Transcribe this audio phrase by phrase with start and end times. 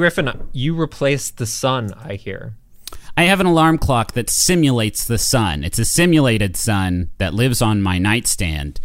[0.00, 1.92] Griffin, you replaced the sun.
[2.02, 2.54] I hear.
[3.18, 5.62] I have an alarm clock that simulates the sun.
[5.62, 8.80] It's a simulated sun that lives on my nightstand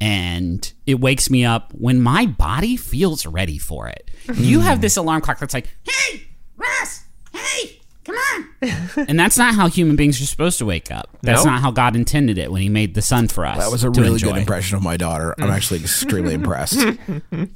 [0.00, 4.10] and it wakes me up when my body feels ready for it.
[4.34, 6.22] You have this alarm clock that's like, "Hey,
[6.56, 7.02] Russ,
[7.34, 8.48] hey, come on."
[9.08, 11.10] and that's not how human beings are supposed to wake up.
[11.22, 11.50] That's No?
[11.50, 13.58] not how God intended it when he made the sun for us.
[13.58, 14.28] That was a to really enjoy.
[14.34, 15.34] good impression of my daughter.
[15.38, 16.78] I'm actually extremely impressed.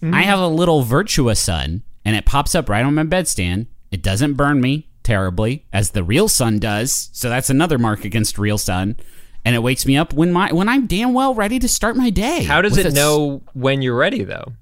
[0.02, 3.66] I have a little Virtua sun, and it pops up right on my bedstand.
[3.90, 7.10] It doesn't burn me terribly, as the real sun does.
[7.12, 8.96] So that's another mark against real sun.
[9.44, 12.10] And it wakes me up when my when I'm damn well ready to start my
[12.10, 12.44] day.
[12.44, 14.54] How does it a s- know when you're ready, though?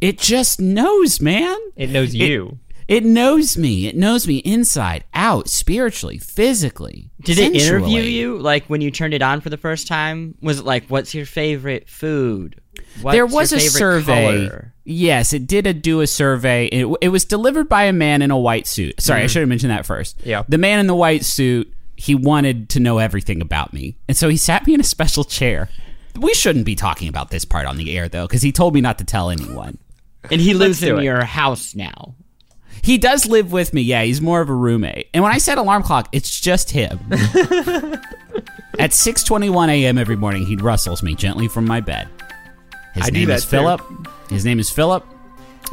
[0.00, 1.56] It just knows, man.
[1.76, 2.58] It knows you.
[2.88, 3.86] It knows me.
[3.86, 7.10] It knows me inside, out, spiritually, physically.
[7.22, 10.34] Did it interview you like when you turned it on for the first time?
[10.42, 12.60] Was it like, "What's your favorite food"?
[13.00, 14.46] What's there was your a survey.
[14.48, 14.73] color?
[14.84, 16.66] Yes, it did a, do a survey.
[16.66, 19.00] It, it was delivered by a man in a white suit.
[19.00, 19.28] Sorry, I mm-hmm.
[19.28, 20.20] should have mentioned that first.
[20.24, 20.42] Yeah.
[20.46, 23.96] The man in the white suit, he wanted to know everything about me.
[24.08, 25.70] And so he sat me in a special chair.
[26.16, 28.80] We shouldn't be talking about this part on the air, though, because he told me
[28.80, 29.78] not to tell anyone.
[30.30, 31.04] And he lives in it.
[31.04, 32.14] your house now.
[32.82, 33.80] He does live with me.
[33.80, 35.08] Yeah, he's more of a roommate.
[35.14, 36.98] And when I said alarm clock, it's just him.
[38.78, 39.96] At 6:21 a.m.
[39.96, 42.08] every morning, he rustles me gently from my bed.
[42.94, 43.50] His I do name that is too.
[43.50, 43.82] Philip.
[44.30, 45.06] His name is Philip,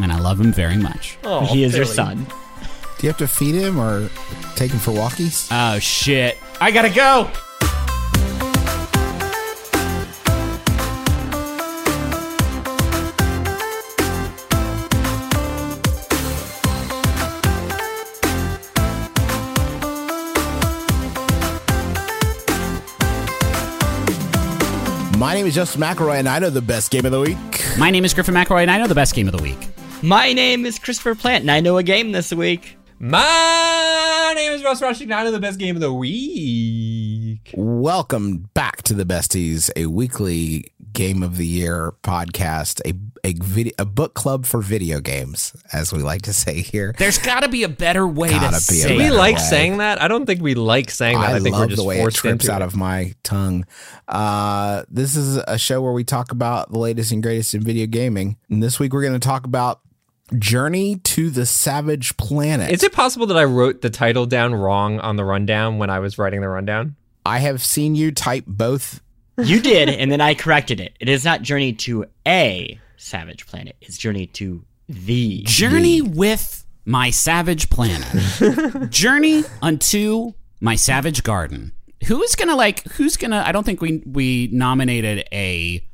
[0.01, 1.17] and I love him very much.
[1.23, 2.25] Oh, he is your son.
[2.25, 4.09] Do you have to feed him or
[4.55, 5.47] take him for walkies?
[5.51, 6.37] Oh shit!
[6.59, 7.29] I gotta go.
[25.21, 27.37] My name is Justin McElroy, and I know the best game of the week.
[27.77, 29.67] My name is Griffin McElroy, and I know the best game of the week.
[30.01, 32.75] My name is Christopher Plante, and I know a game this week.
[32.97, 35.03] My name is Russ Frushtick.
[35.03, 37.51] And I know the best game of the week.
[37.55, 42.93] Welcome back to the Besties, a weekly game of the year podcast, a
[43.23, 46.95] a video, a book club for video games, as we like to say here.
[46.97, 49.41] There's got to be a better way Gotta to be say we like way.
[49.41, 50.01] saying that?
[50.01, 51.29] I don't think we like saying that.
[51.29, 52.65] I, I, think love we're just the way it forced trips out it.
[52.65, 53.65] of my tongue.
[54.07, 57.85] Uh, this is a show where we talk about the latest and greatest in video
[57.85, 58.37] gaming.
[58.49, 59.81] And this week we're going to talk about
[60.37, 62.71] Journey to the Savage Planet.
[62.71, 65.99] Is it possible that I wrote the title down wrong on the rundown when I
[65.99, 66.95] was writing the rundown?
[67.25, 69.01] I have seen you type both.
[69.37, 70.95] You did, and then I corrected it.
[70.99, 73.75] It is not Journey to a Savage Planet.
[73.81, 75.43] It's Journey to the.
[75.43, 78.89] Journey with my savage planet.
[78.89, 81.71] Journey unto my savage garden.
[82.07, 82.83] Who's gonna like?
[82.93, 83.43] Who's gonna?
[83.45, 85.85] I don't think we we nominated a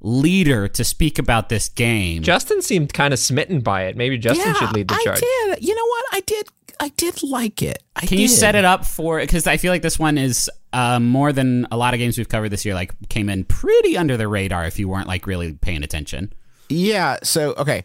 [0.00, 2.22] leader to speak about this game.
[2.22, 3.96] Justin seemed kind of smitten by it.
[3.96, 5.18] Maybe Justin should lead the charge.
[5.18, 5.20] I charge.
[5.20, 5.64] did.
[5.64, 6.04] You know what?
[6.12, 6.48] I did.
[6.82, 7.80] I did like it.
[7.94, 9.20] I Can you set it up for?
[9.20, 12.28] Because I feel like this one is uh, more than a lot of games we've
[12.28, 12.74] covered this year.
[12.74, 16.32] Like came in pretty under the radar if you weren't like really paying attention.
[16.68, 17.18] Yeah.
[17.22, 17.84] So okay,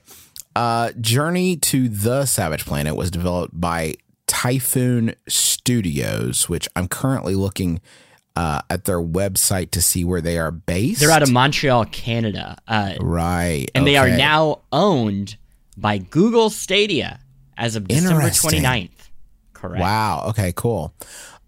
[0.56, 3.94] uh, Journey to the Savage Planet was developed by
[4.26, 7.80] Typhoon Studios, which I'm currently looking
[8.36, 11.02] uh, at their website to see where they are based.
[11.02, 15.38] They're out of Montreal, Canada, uh, right, and they are now owned
[15.78, 17.20] by Google Stadia
[17.58, 18.64] as of December Interesting.
[18.64, 18.90] 29th.
[19.54, 19.82] Correct.
[19.82, 20.26] Wow.
[20.30, 20.54] Okay.
[20.56, 20.94] Cool.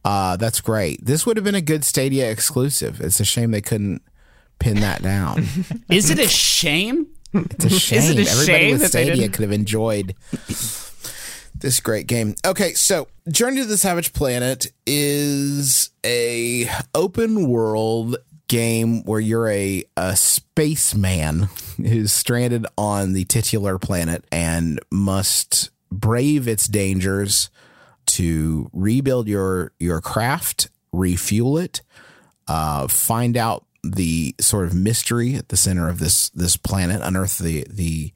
[0.04, 1.06] Uh, that's great.
[1.06, 3.02] This would have been a good Stadia exclusive.
[3.02, 4.02] It's a shame they couldn't
[4.60, 5.46] pin that down.
[5.90, 7.08] Is it a shame?
[7.34, 8.00] It's a shame.
[8.00, 10.16] Is it a Everybody shame with that they Stadia could have enjoyed
[11.60, 12.36] this great game.
[12.46, 18.18] Okay, so Journey to the Savage Planet is a open world
[18.48, 26.48] game where you're a, a spaceman who's stranded on the titular planet and must brave
[26.48, 27.50] its dangers
[28.06, 31.82] to rebuild your your craft, refuel it,
[32.48, 37.38] uh, find out the sort of mystery at the center of this this planet, unearth
[37.38, 38.14] the the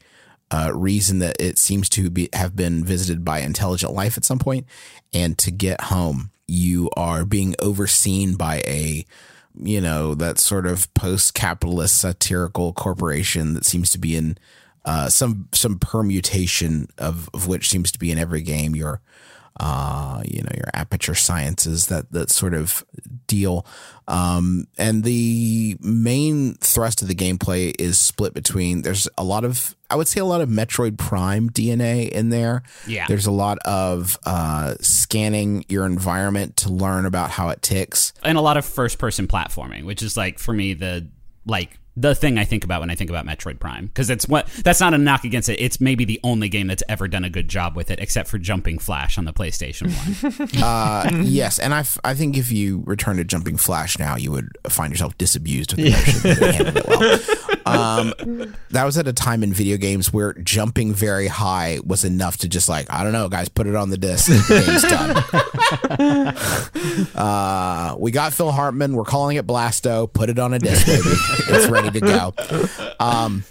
[0.51, 4.39] uh, reason that it seems to be have been visited by intelligent life at some
[4.39, 4.65] point,
[5.13, 9.05] and to get home, you are being overseen by a
[9.55, 14.37] you know that sort of post-capitalist satirical corporation that seems to be in
[14.85, 18.75] uh, some some permutation of, of which seems to be in every game.
[18.75, 19.01] Your
[19.59, 22.83] uh, you know, your aperture sciences, that that sort of
[23.27, 23.65] deal.
[24.07, 28.81] Um, and the main thrust of the gameplay is split between.
[28.81, 32.63] There's a lot of, I would say, a lot of Metroid Prime DNA in there.
[32.87, 33.05] Yeah.
[33.07, 38.11] There's a lot of uh, scanning your environment to learn about how it ticks.
[38.23, 41.07] and a lot of first person platforming, which is like for me the
[41.45, 44.47] like the thing I think about when I think about Metroid Prime because it's what
[44.63, 45.59] that's not a knock against it.
[45.59, 48.37] It's maybe the only game that's ever done a good job with it, except for
[48.39, 50.49] Jumping Flash on the PlayStation One.
[50.63, 54.31] Uh, yes, and I, f- I think if you return to Jumping Flash now, you
[54.31, 57.39] would find yourself disabused with the notion that they handled it well.
[57.65, 58.13] Um,
[58.71, 62.49] that was at a time in video games where jumping very high was enough to
[62.49, 64.27] just like I don't know, guys, put it on the disc.
[64.47, 65.17] Game's done.
[67.15, 68.95] uh, we got Phil Hartman.
[68.95, 70.11] We're calling it Blasto.
[70.11, 71.01] Put it on a disc, baby.
[71.05, 72.33] it's ready to go.
[72.99, 73.43] Um,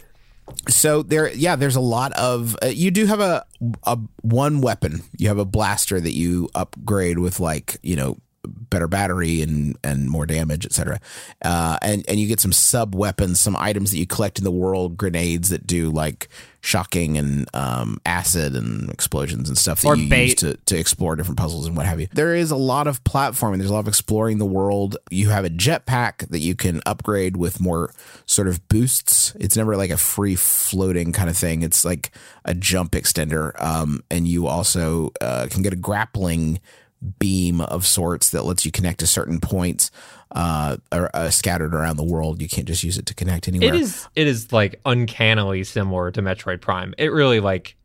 [0.69, 3.44] so there yeah there's a lot of uh, you do have a
[3.84, 8.89] a one weapon you have a blaster that you upgrade with like you know better
[8.89, 10.99] battery and and more damage etc
[11.44, 14.50] uh and and you get some sub weapons some items that you collect in the
[14.50, 16.29] world grenades that do like
[16.61, 20.39] shocking and um acid and explosions and stuff that Or you use bait.
[20.39, 22.06] to to explore different puzzles and what have you.
[22.12, 23.59] There is a lot of platforming.
[23.59, 24.97] There's a lot of exploring the world.
[25.11, 27.93] You have a jetpack that you can upgrade with more
[28.27, 29.35] sort of boosts.
[29.41, 31.62] It's never like a free floating kind of thing.
[31.62, 32.12] It's like
[32.44, 36.61] a jump extender um and you also uh, can get a grappling
[37.19, 39.90] beam of sorts that lets you connect to certain points
[40.32, 42.40] uh, are, uh, scattered around the world.
[42.40, 43.75] You can't just use it to connect anywhere.
[43.75, 46.94] It is it is like uncannily similar to Metroid Prime.
[46.99, 47.76] It really like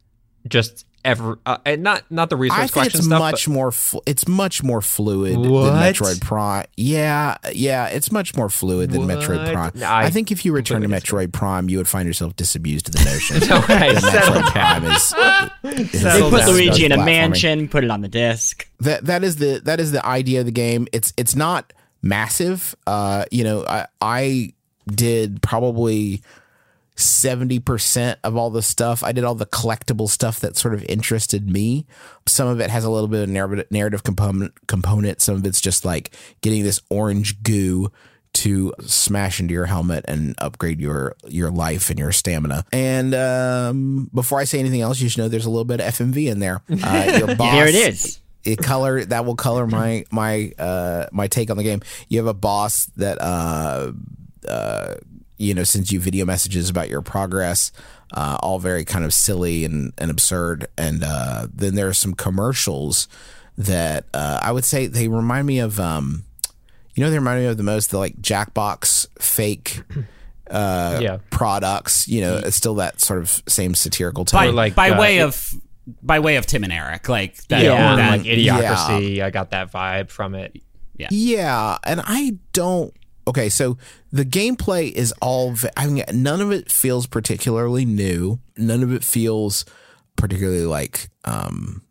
[0.47, 3.19] just ever uh, and not not the resource I think it's stuff.
[3.19, 3.71] much more.
[3.71, 5.71] Fl- it's much more fluid What?
[5.71, 6.65] than Metroid Prime.
[6.75, 9.71] Yeah, yeah, it's much more fluid than Metroid Prime.
[9.75, 12.36] No, I I, think if you return to completely Metroid Prime, you would find yourself
[12.36, 14.81] disabused of the notion but okay, that settle Metroid down.
[14.81, 15.94] Prime is.
[15.94, 16.48] is They put.
[16.48, 18.68] Luigi in a mansion, put it on the disc.
[18.81, 20.88] that that is the that is the idea of the game.
[20.94, 22.75] It's it's not massive.
[22.86, 24.54] Uh, you know, I I
[24.88, 26.21] did probably
[26.97, 29.03] seventy percent of all the stuff.
[29.03, 31.85] I did all the collectible stuff that sort of interested me.
[32.27, 35.21] Some of it has a little bit of narrative narrative component component.
[35.21, 37.91] Some of it's just like getting this orange goo
[38.33, 42.65] to smash into your helmet and upgrade your your life and your stamina.
[42.71, 45.88] And um, before I say anything else, you should know there's a little bit of
[45.94, 46.61] FMV in there.
[46.69, 48.19] Uh, your boss, There it is.
[48.44, 51.81] it color that will color my my uh my take on the game.
[52.09, 53.91] You have a boss that uh
[54.47, 54.95] uh
[55.37, 57.71] you know sends you video messages about your progress,
[58.13, 60.67] uh, all very kind of silly and and absurd.
[60.77, 63.07] And uh, then there are some commercials
[63.57, 66.23] that uh, I would say they remind me of um
[66.95, 69.81] you know they remind me of the most the like Jackbox fake
[70.49, 71.17] uh Yeah.
[71.29, 72.07] products.
[72.07, 74.39] You know, it's still that sort of same satirical tone.
[74.39, 75.53] by like, by uh, way of
[76.03, 79.21] by way of Tim and Eric, like that, Yeah, or that- like Idiocracy.
[79.21, 80.61] I got that vibe from it.
[80.97, 82.93] Yeah, Yeah, and I don't.
[83.27, 83.77] Okay, so
[84.12, 85.53] the gameplay is all.
[85.75, 88.39] I mean, none of it feels particularly new.
[88.57, 89.65] None of it feels
[90.15, 91.83] particularly like um,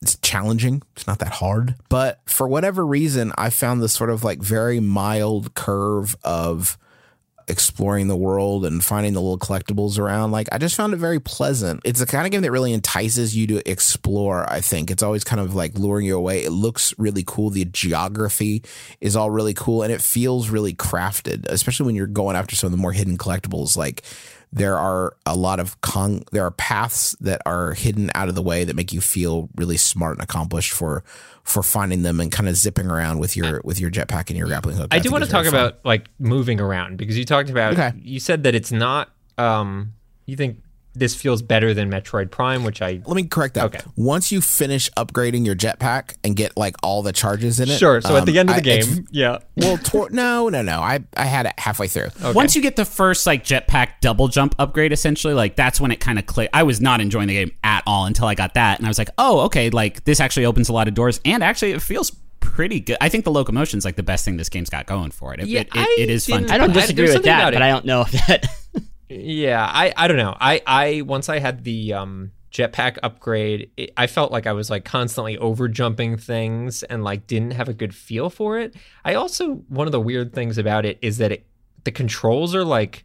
[0.00, 0.82] it's challenging.
[0.96, 4.80] It's not that hard, but for whatever reason, I found this sort of like very
[4.80, 6.78] mild curve of
[7.48, 10.30] exploring the world and finding the little collectibles around.
[10.30, 11.80] Like I just found it very pleasant.
[11.84, 14.90] It's the kind of game that really entices you to explore, I think.
[14.90, 16.44] It's always kind of like luring you away.
[16.44, 17.50] It looks really cool.
[17.50, 18.62] The geography
[19.00, 22.68] is all really cool and it feels really crafted, especially when you're going after some
[22.68, 24.02] of the more hidden collectibles like
[24.52, 28.42] there are a lot of con there are paths that are hidden out of the
[28.42, 31.02] way that make you feel really smart and accomplished for
[31.42, 34.46] for finding them and kind of zipping around with your with your jetpack and your
[34.46, 34.88] grappling hook.
[34.92, 37.92] I do want to talk about like moving around because you talked about Okay.
[38.00, 39.94] you said that it's not um
[40.26, 40.61] you think
[40.94, 43.64] this feels better than Metroid Prime, which I Let me correct that.
[43.64, 43.80] Okay.
[43.96, 48.00] Once you finish upgrading your jetpack and get like all the charges in it, sure.
[48.02, 49.38] So at the um, end of the I- game, yeah.
[49.56, 50.80] well, tor- no, no, no.
[50.80, 52.08] I I had it halfway through.
[52.34, 56.00] Once you get the first like jetpack double jump upgrade, essentially, like that's when it
[56.00, 56.54] kind of clicked.
[56.54, 58.98] I was not enjoying the game at all until I got that, and I was
[58.98, 62.12] like, oh, okay, like this actually opens a lot of doors, and actually it feels
[62.40, 62.96] pretty good.
[63.00, 65.40] I think the locomotion's like the best thing this game's got going for it.
[65.40, 66.46] It, Yeah, it, it, it is fun.
[66.48, 67.62] To I don't But I- disagree there's with that, but.
[67.62, 68.46] I don't know if that.
[69.20, 70.36] Yeah, I I don't know.
[70.40, 74.68] I I once I had the um jetpack upgrade, it, I felt like I was
[74.70, 78.74] like constantly over jumping things and like didn't have a good feel for it.
[79.04, 81.46] I also one of the weird things about it is that it
[81.84, 83.04] the controls are like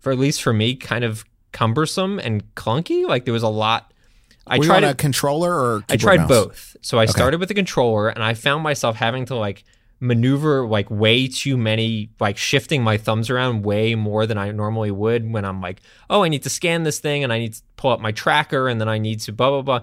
[0.00, 3.06] for at least for me kind of cumbersome and clunky.
[3.06, 3.92] Like there was a lot
[4.46, 6.28] I Were you tried on a controller or I tried mouse?
[6.28, 6.76] both.
[6.80, 9.64] So I started with the controller and I found myself having to like
[10.00, 14.90] maneuver like way too many like shifting my thumbs around way more than I normally
[14.90, 17.62] would when I'm like, "Oh, I need to scan this thing and I need to
[17.76, 19.80] pull up my tracker and then I need to blah blah blah."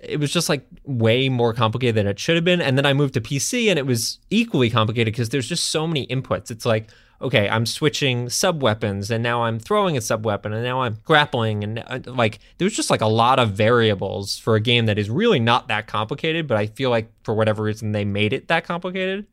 [0.00, 2.60] It was just like way more complicated than it should have been.
[2.60, 5.86] And then I moved to PC and it was equally complicated because there's just so
[5.86, 6.50] many inputs.
[6.50, 6.90] It's like,
[7.22, 10.98] okay, I'm switching sub weapons and now I'm throwing a sub weapon and now I'm
[11.04, 14.98] grappling and uh, like there's just like a lot of variables for a game that
[14.98, 18.48] is really not that complicated, but I feel like for whatever reason they made it
[18.48, 19.26] that complicated.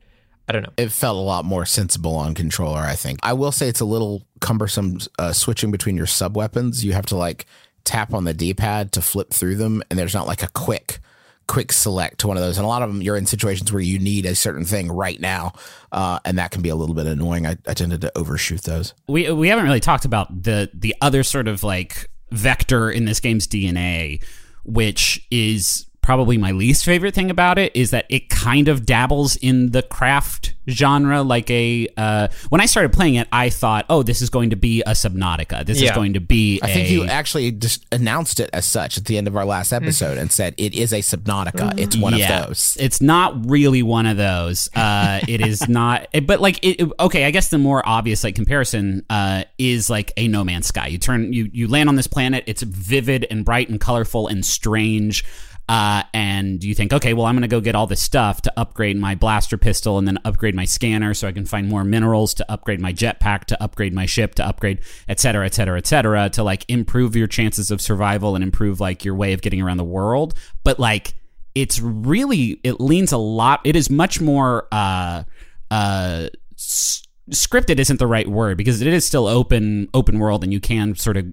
[0.51, 0.73] I don't know.
[0.75, 2.81] it felt a lot more sensible on controller.
[2.81, 6.83] I think I will say it's a little cumbersome uh, switching between your sub weapons.
[6.83, 7.45] You have to like
[7.85, 10.99] tap on the D pad to flip through them, and there's not like a quick
[11.47, 12.57] quick select to one of those.
[12.57, 15.19] And a lot of them, you're in situations where you need a certain thing right
[15.21, 15.53] now,
[15.93, 17.47] uh, and that can be a little bit annoying.
[17.47, 18.93] I, I tended to overshoot those.
[19.07, 23.21] we we haven't really talked about the the other sort of like vector in this
[23.21, 24.21] game's DNA,
[24.65, 29.37] which is probably my least favorite thing about it is that it kind of dabbles
[29.37, 34.03] in the craft genre like a uh, when I started playing it I thought oh
[34.03, 37.05] this is going to be a Subnautica this is going to be I think you
[37.05, 40.53] actually just announced it as such at the end of our last episode and said
[40.57, 41.79] it is a Subnautica.
[41.79, 42.77] It's one yeah, of those.
[42.79, 44.69] It's not really one of those.
[44.75, 46.07] Uh, it is not.
[46.13, 49.89] it- But like, it, it- okay, I guess the more obvious like comparison uh, is
[49.89, 50.87] like a No Man's Sky.
[50.87, 52.43] You turn, you you land on this planet.
[52.47, 55.23] It's vivid and bright and colorful and strange.
[55.71, 58.51] Uh, and you think, okay, well, I'm going to go get all this stuff to
[58.57, 62.33] upgrade my blaster pistol and then upgrade my scanner so I can find more minerals
[62.33, 65.87] to upgrade my jetpack, to upgrade my ship, to upgrade, et cetera, et cetera, et
[65.87, 69.61] cetera, to like improve your chances of survival and improve like your way of getting
[69.61, 70.33] around the world.
[70.65, 71.13] But like,
[71.55, 75.23] it's really it leans a lot it is much more uh
[75.69, 80.61] uh scripted isn't the right word because it is still open open world and you
[80.61, 81.25] can sort of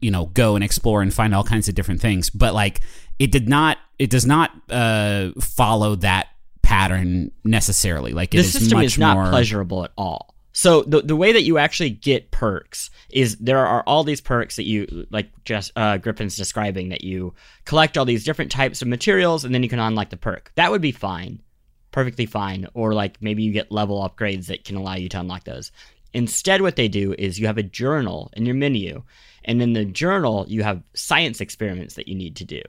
[0.00, 2.80] you know go and explore and find all kinds of different things but like
[3.18, 6.28] it did not it does not uh follow that
[6.62, 10.34] pattern necessarily like it the is system much is not more pleasurable at all.
[10.56, 14.56] So the the way that you actually get perks is there are all these perks
[14.56, 17.34] that you like just uh, Griffin's describing that you
[17.64, 20.52] collect all these different types of materials and then you can unlock the perk.
[20.54, 21.42] That would be fine,
[21.90, 22.68] perfectly fine.
[22.72, 25.72] Or like maybe you get level upgrades that can allow you to unlock those.
[26.12, 29.02] Instead, what they do is you have a journal in your menu,
[29.44, 32.62] and in the journal you have science experiments that you need to do,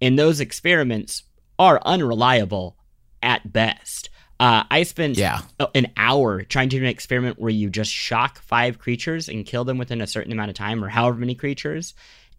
[0.00, 1.22] and those experiments
[1.58, 2.76] are unreliable
[3.22, 4.10] at best.
[4.38, 5.42] Uh, I spent Yeah.
[5.74, 9.64] an hour trying to do an experiment where you just shock five creatures and kill
[9.64, 11.92] them within a certain amount of time, or however many creatures.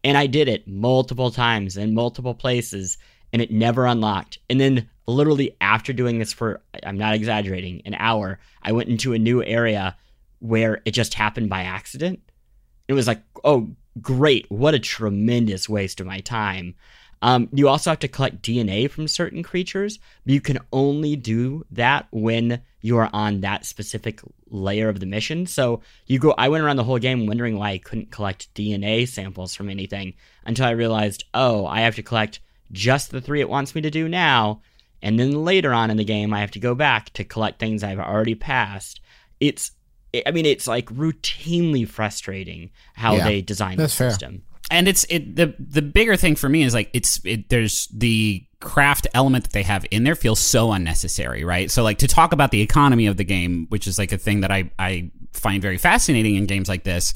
[0.03, 2.97] And I did it multiple times in multiple places,
[3.31, 4.39] and it never unlocked.
[4.49, 9.13] And then, literally, after doing this for, I'm not exaggerating, an hour, I went into
[9.13, 9.95] a new area
[10.39, 12.19] where it just happened by accident.
[12.87, 14.49] It was like, oh, great.
[14.49, 16.73] What a tremendous waste of my time.
[17.23, 21.65] Um, you also have to collect DNA from certain creatures, but you can only do
[21.71, 25.45] that when you are on that specific layer of the mission.
[25.45, 26.33] So you go.
[26.37, 30.15] I went around the whole game wondering why I couldn't collect DNA samples from anything
[30.45, 32.39] until I realized, oh, I have to collect
[32.71, 34.61] just the three it wants me to do now,
[35.01, 37.83] and then later on in the game, I have to go back to collect things
[37.83, 38.99] I've already passed.
[39.39, 39.71] It's,
[40.25, 44.31] I mean, it's like routinely frustrating how Yeah, they design the system.
[44.31, 44.50] fair.
[44.71, 48.43] And it's it the the bigger thing for me is like it's it there's the
[48.59, 51.69] craft element that they have in there feels so unnecessary right?
[51.69, 54.41] So like to talk about the economy of the game which is like a thing
[54.41, 57.13] that i i find very fascinating in games like this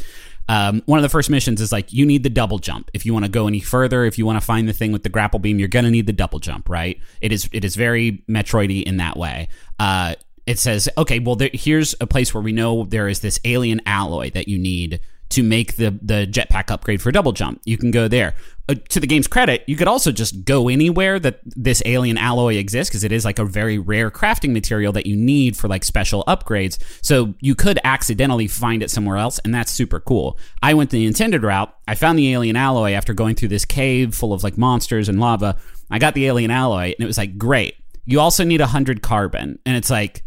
[0.47, 2.91] um, one of the first missions is like you need the double jump.
[2.93, 5.01] If you want to go any further if you want to find the thing with
[5.01, 6.99] the grapple beam you're gonna need the double jump right?
[7.21, 9.47] It is it is very metroidy in that way.
[9.79, 13.39] Uh, it says okay well there, here's a place where we know there is this
[13.43, 17.61] alien alloy that you need to make the the jetpack upgrade for double jump.
[17.65, 18.35] You can go there.
[18.67, 22.55] Uh, to the game's credit, you could also just go anywhere that this alien alloy
[22.55, 25.83] exists because it is like a very rare crafting material that you need for like
[25.83, 26.79] special upgrades.
[27.03, 30.39] So you could accidentally find it somewhere else, and that's super cool.
[30.63, 31.75] I went the intended route.
[31.87, 35.19] I found the alien alloy after going through this cave full of like monsters and
[35.19, 35.57] lava.
[35.91, 37.75] I got the alien alloy, and it was like great.
[38.05, 40.23] You also need a hundred carbon, and it's like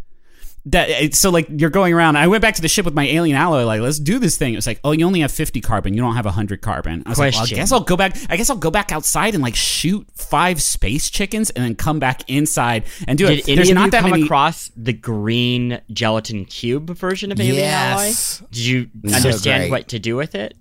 [0.66, 3.36] that so like you're going around i went back to the ship with my alien
[3.36, 5.94] alloy like let's do this thing it was like oh you only have 50 carbon
[5.94, 8.36] you don't have 100 carbon i was like well, i guess i'll go back i
[8.36, 12.28] guess i'll go back outside and like shoot five space chickens and then come back
[12.28, 14.92] inside and do Did it any there's of not you that come many across the
[14.92, 18.40] green gelatin cube version of Alien Yes.
[18.40, 18.48] Alloy?
[18.50, 19.70] Did you So understand great.
[19.70, 20.54] what to do with it?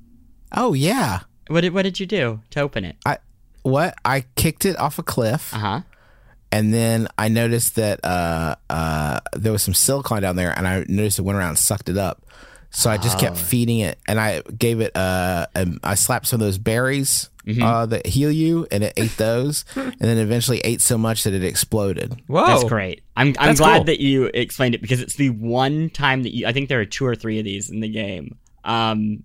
[0.55, 1.21] Oh yeah.
[1.47, 2.95] What did What did you do to open it?
[3.05, 3.17] I
[3.63, 5.53] what I kicked it off a cliff.
[5.53, 5.81] Uh huh.
[6.51, 10.85] And then I noticed that uh, uh, there was some silicon down there, and I
[10.87, 12.23] noticed it went around and sucked it up.
[12.69, 14.95] So I just kept feeding it, and I gave it.
[14.95, 17.29] Uh, um, I slapped some of those berries
[17.61, 21.33] uh, that heal you, and it ate those, and then eventually ate so much that
[21.33, 22.21] it exploded.
[22.27, 22.45] Whoa.
[22.45, 23.03] That's great.
[23.15, 23.83] I'm I'm That's glad cool.
[23.85, 26.45] that you explained it because it's the one time that you.
[26.45, 28.37] I think there are two or three of these in the game.
[28.63, 29.23] Um,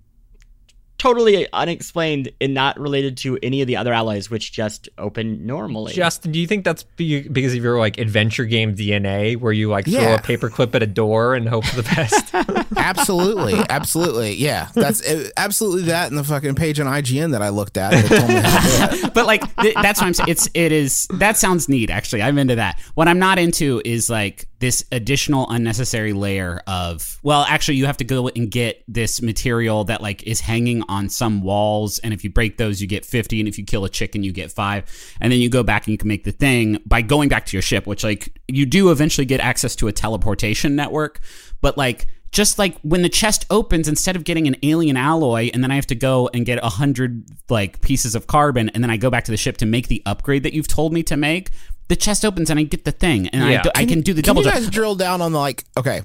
[1.02, 5.92] totally unexplained and not related to any of the other alloys, which just open normally.
[5.92, 9.86] Justin, do you think that's because of your like adventure game DNA, where you like
[9.86, 10.14] throw Yeah.
[10.14, 12.32] a paperclip at a door and hope for the best?
[12.76, 14.68] Absolutely, absolutely, yeah.
[14.74, 18.08] That's uh, absolutely that, and the fucking page on IGN that I looked at that
[18.08, 19.14] told me how to do it.
[19.14, 20.28] but like th- that's what I'm saying.
[20.28, 21.90] It's it is that sounds neat.
[21.90, 22.78] Actually, I'm into that.
[22.94, 27.96] What I'm not into is like this additional unnecessary layer of well actually you have
[27.96, 32.24] to go and get this material that like is hanging on some walls and if
[32.24, 35.16] you break those you get 50 and if you kill a chicken you get 5
[35.20, 37.56] and then you go back and you can make the thing by going back to
[37.56, 41.20] your ship which like you do eventually get access to a teleportation network.
[41.60, 45.62] But like just like when the chest opens instead of getting an alien alloy and
[45.62, 48.90] then i have to go and get a hundred like pieces of carbon and then
[48.90, 51.14] i go back to the ship to make the upgrade that you've told me to
[51.14, 51.50] make
[51.92, 53.62] the chest opens and i get the thing and I, Yeah.
[53.62, 55.64] do, I can do the Can double you jump guys drill down on the like?
[55.76, 56.00] Okay,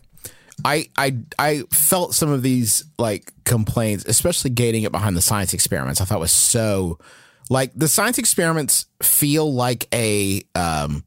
[0.65, 5.53] I I I felt some of these like complaints, especially gating it behind the science
[5.53, 6.01] experiments.
[6.01, 6.99] I thought was so
[7.49, 11.05] like the science experiments feel like a um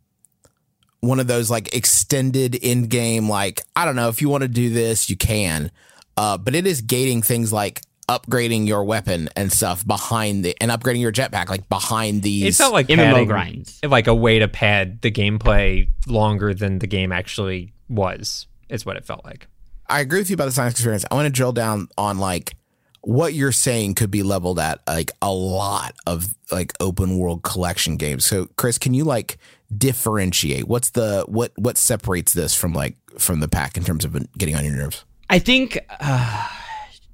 [1.00, 4.48] one of those like extended in game like I don't know if you want to
[4.48, 5.70] do this you can,
[6.16, 10.72] uh, but it is gating things like upgrading your weapon and stuff behind the and
[10.72, 12.58] upgrading your jetpack like behind these.
[12.58, 13.78] It felt like MMO padding, grinds.
[13.86, 18.46] like a way to pad the gameplay longer than the game actually was.
[18.68, 19.46] Is what it felt like.
[19.88, 21.04] I agree with you about the science experience.
[21.10, 22.56] I want to drill down on like
[23.02, 27.96] what you're saying could be leveled at like a lot of like open world collection
[27.96, 28.24] games.
[28.24, 29.38] So Chris, can you like
[29.76, 30.66] differentiate?
[30.66, 34.56] What's the what what separates this from like from the pack in terms of getting
[34.56, 35.04] on your nerves?
[35.28, 36.48] I think uh,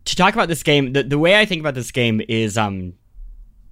[0.06, 2.94] to talk about this game, the, the way I think about this game is um,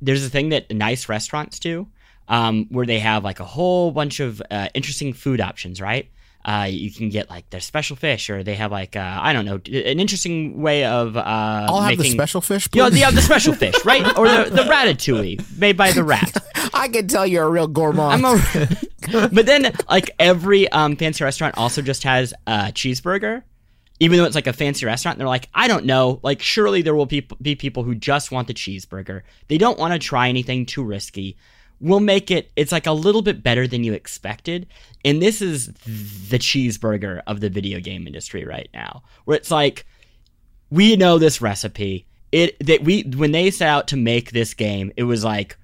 [0.00, 1.88] there's a thing that nice restaurants do
[2.28, 6.10] um, where they have like a whole bunch of uh, interesting food options, right?
[6.44, 9.46] Uh, you can get like their special fish, or they have like uh, I don't
[9.46, 12.68] know, an interesting way of uh, I'll have the making- special fish.
[12.74, 14.04] You know, the, the special fish, right?
[14.18, 16.36] Or the, the ratatouille made by the rat.
[16.74, 18.26] I can tell you're a real gourmand.
[18.26, 23.42] A, but then like every um, fancy restaurant also just has a cheeseburger,
[24.00, 25.18] even though it's like a fancy restaurant.
[25.18, 28.48] They're like, I don't know, like surely there will be be people who just want
[28.48, 29.22] the cheeseburger.
[29.48, 31.36] They don't want to try anything too risky.
[31.80, 32.50] We'll make it.
[32.56, 34.66] It's like a little bit better than you expected,
[35.04, 35.72] and this is
[36.28, 39.86] the cheeseburger of the video game industry right now, where it's like
[40.70, 42.06] we know this recipe.
[42.32, 45.56] It that we when they set out to make this game, it was like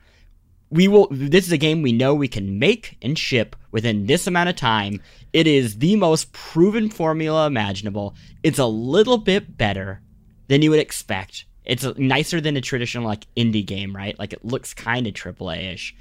[0.70, 4.26] we will this is a game we know we can make and ship within this
[4.26, 5.02] amount of time.
[5.32, 8.14] It is the most proven formula imaginable.
[8.42, 10.00] It's a little bit better
[10.48, 11.44] than you would expect.
[11.64, 14.18] It's nicer than a traditional like indie game right?
[14.18, 15.94] Like it looks kind of AAA-ish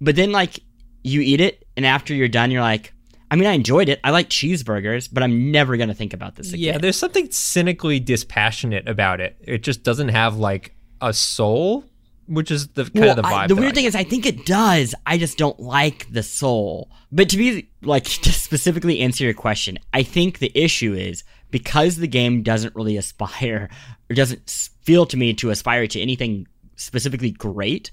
[0.00, 0.58] but then like
[1.04, 2.92] you eat it and after you're done you're like
[3.30, 4.00] i mean i enjoyed it.
[4.04, 6.60] I like cheeseburgers but i'm never gonna think about this again.
[6.60, 9.36] Yeah, there's something cynically dispassionate about it.
[9.40, 11.84] It just doesn't have like a soul,
[12.32, 13.48] which is the kind of the I- vibe.
[13.48, 14.94] the weird I thing is, I think it does.
[15.06, 16.90] I just don't like the soul.
[17.10, 21.96] But to be like to specifically answer your question, I think the issue is because
[21.96, 23.68] the game doesn't really aspire
[24.10, 27.90] or doesn't feel to me to aspire to anything specifically great.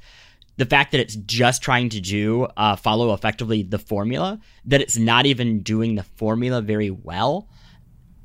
[0.57, 4.97] The fact that it's just trying to do uh, follow effectively the formula, that it's
[4.97, 7.47] not even doing the formula very well,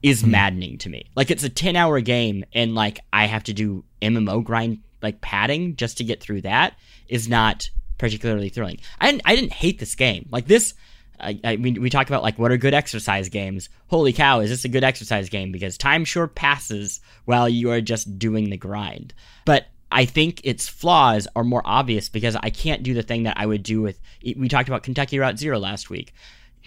[0.03, 1.11] is maddening to me.
[1.17, 5.21] Like it's a 10 hour game and like I have to do MMO grind like
[5.21, 6.77] padding just to get through that
[7.09, 8.79] is not particularly thrilling.
[9.01, 10.29] I didn't, I didn't hate this game.
[10.31, 10.75] Like this
[11.21, 13.69] I, I mean we talk about like what are good exercise games.
[13.89, 17.81] Holy cow, is this a good exercise game because time sure passes while you are
[17.81, 19.15] just doing the grind.
[19.45, 23.39] But I think its flaws are more obvious because I can't do the thing that
[23.39, 24.01] I would do with
[24.37, 26.13] we talked about Kentucky Route Zero last week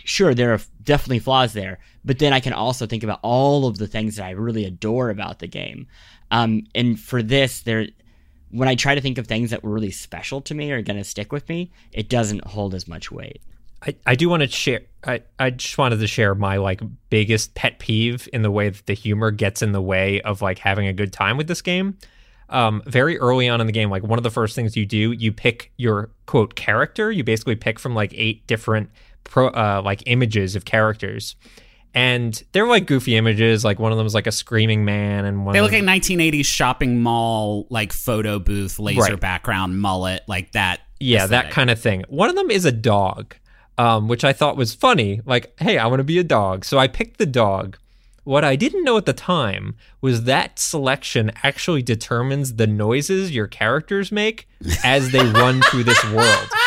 [0.03, 3.79] sure there are definitely flaws there but then i can also think about all of
[3.79, 5.87] the things that i really adore about the game
[6.29, 7.87] um, and for this there
[8.51, 10.97] when i try to think of things that were really special to me or going
[10.97, 13.41] to stick with me it doesn't hold as much weight
[13.81, 17.53] I, I do want to share I, I just wanted to share my like biggest
[17.55, 20.87] pet peeve in the way that the humor gets in the way of like having
[20.87, 21.97] a good time with this game.
[22.49, 25.11] Um, very early on in the game, like one of the first things you do,
[25.11, 27.11] you pick your quote character.
[27.11, 28.89] You basically pick from like eight different
[29.23, 31.35] pro uh, like images of characters.
[31.97, 33.65] And they're like goofy images.
[33.65, 36.45] Like one of them is like a screaming man, and one They look like 1980s
[36.45, 39.19] shopping mall, like photo booth, laser Right.
[39.19, 40.81] background, mullet, like that.
[40.99, 42.03] Yeah, that kind of thing.
[42.07, 43.35] One of them is a dog,
[43.79, 45.21] um, which I thought was funny.
[45.25, 46.65] Like, hey, I want to be a dog.
[46.65, 47.77] So I picked the dog.
[48.23, 53.47] What I didn't know at the time was that selection actually determines the noises your
[53.47, 54.47] characters make
[54.83, 56.49] as they run through this world.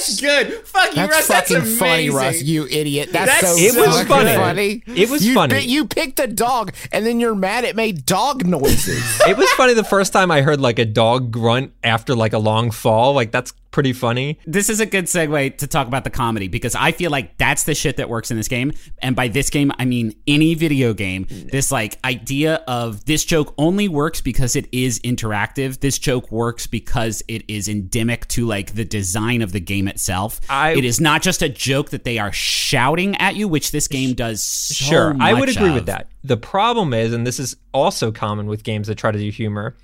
[0.00, 0.66] That's good.
[0.66, 1.28] Fuck you, That's Russ.
[1.28, 2.10] That's fucking funny.
[2.10, 2.42] Russ.
[2.42, 3.10] You idiot.
[3.12, 4.82] That's, That's so It was fucking funny.
[4.82, 4.82] funny.
[5.00, 5.54] It was you funny.
[5.54, 9.02] pi- you picked a dog, and then you're mad it made dog noises.
[9.30, 12.38] It was funny the first time I heard like a dog grunt after like a
[12.38, 13.12] long fall.
[13.12, 14.38] Like that's pretty funny.
[14.46, 17.62] This is a good segue to talk about the comedy because I feel like that's
[17.62, 18.72] the shit that works in this game.
[19.00, 21.26] And by this game, I mean any video game.
[21.30, 25.80] This like idea of this joke only works because it is interactive.
[25.80, 30.40] This joke works because it is endemic to like the design of the game itself.
[30.50, 33.86] I- it is not just a joke that they are shouting at you, which this
[33.88, 35.74] game does so Sure, I would agree of.
[35.74, 36.08] with that.
[36.24, 39.76] The problem is, and this is also common with games that try to do humor,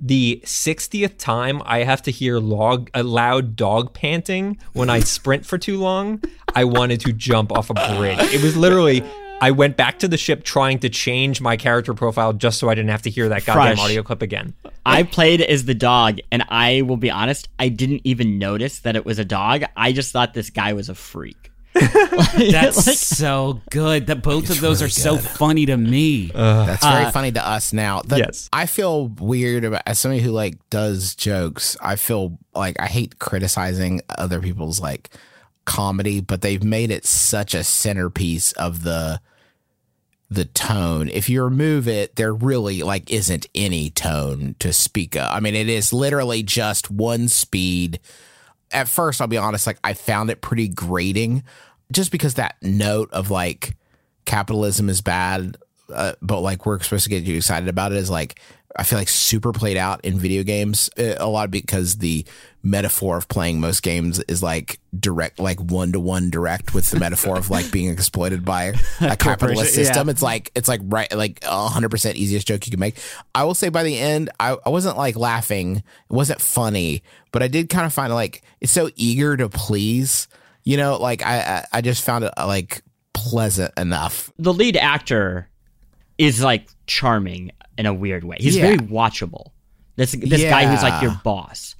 [0.00, 5.44] the 60th time I have to hear log, a loud dog panting when I sprint
[5.44, 6.22] for too long,
[6.54, 8.20] I wanted to jump off a bridge.
[8.32, 9.02] It was literally,
[9.40, 12.74] I went back to the ship trying to change my character profile just so I
[12.74, 13.78] didn't have to hear that goddamn Fresh.
[13.80, 14.54] audio clip again.
[14.86, 18.96] I played as the dog, and I will be honest, I didn't even notice that
[18.96, 19.64] it was a dog.
[19.76, 21.52] I just thought this guy was a freak.
[22.50, 24.06] That's Like, so good.
[24.08, 26.30] That both of those are so funny to me.
[26.34, 28.02] Uh, That's very uh, funny to us now.
[28.02, 28.48] The- Yes.
[28.52, 31.76] I feel weird about as somebody who like does jokes.
[31.80, 35.10] I feel like I hate criticizing other people's like
[35.64, 39.20] comedy, but they've made it such a centerpiece of the
[40.30, 41.08] the tone.
[41.08, 45.22] If you remove it, there really like isn't any tone to speak of.
[45.30, 47.98] I mean, it is literally just one speed.
[48.70, 51.44] At first, I'll be honest, like I found it pretty grating
[51.92, 53.76] just because that note of like
[54.24, 55.56] capitalism is bad,
[55.92, 58.40] uh, but like we're supposed to get you excited about it is like
[58.76, 62.24] I feel like super played out in video games uh, a lot because the
[62.62, 66.98] metaphor of playing most games is like direct, like one to one direct with the
[67.00, 69.84] metaphor of like being exploited by a capitalist yeah.
[69.84, 70.08] system.
[70.08, 72.98] It's like it's like right, like a hundred percent easiest joke you can make.
[73.34, 75.78] I will say by the end, I, I wasn't like laughing.
[75.78, 80.28] It wasn't funny, but I did kind of find like it's so eager to please.
[80.68, 82.82] You know, like I I, just found it uh, like
[83.14, 84.30] pleasant enough.
[84.38, 85.48] the lead actor
[86.18, 88.36] is like charming in a weird way.
[88.38, 88.62] He's Yeah.
[88.66, 89.52] very watchable.
[89.96, 91.74] This this guy who's like your boss.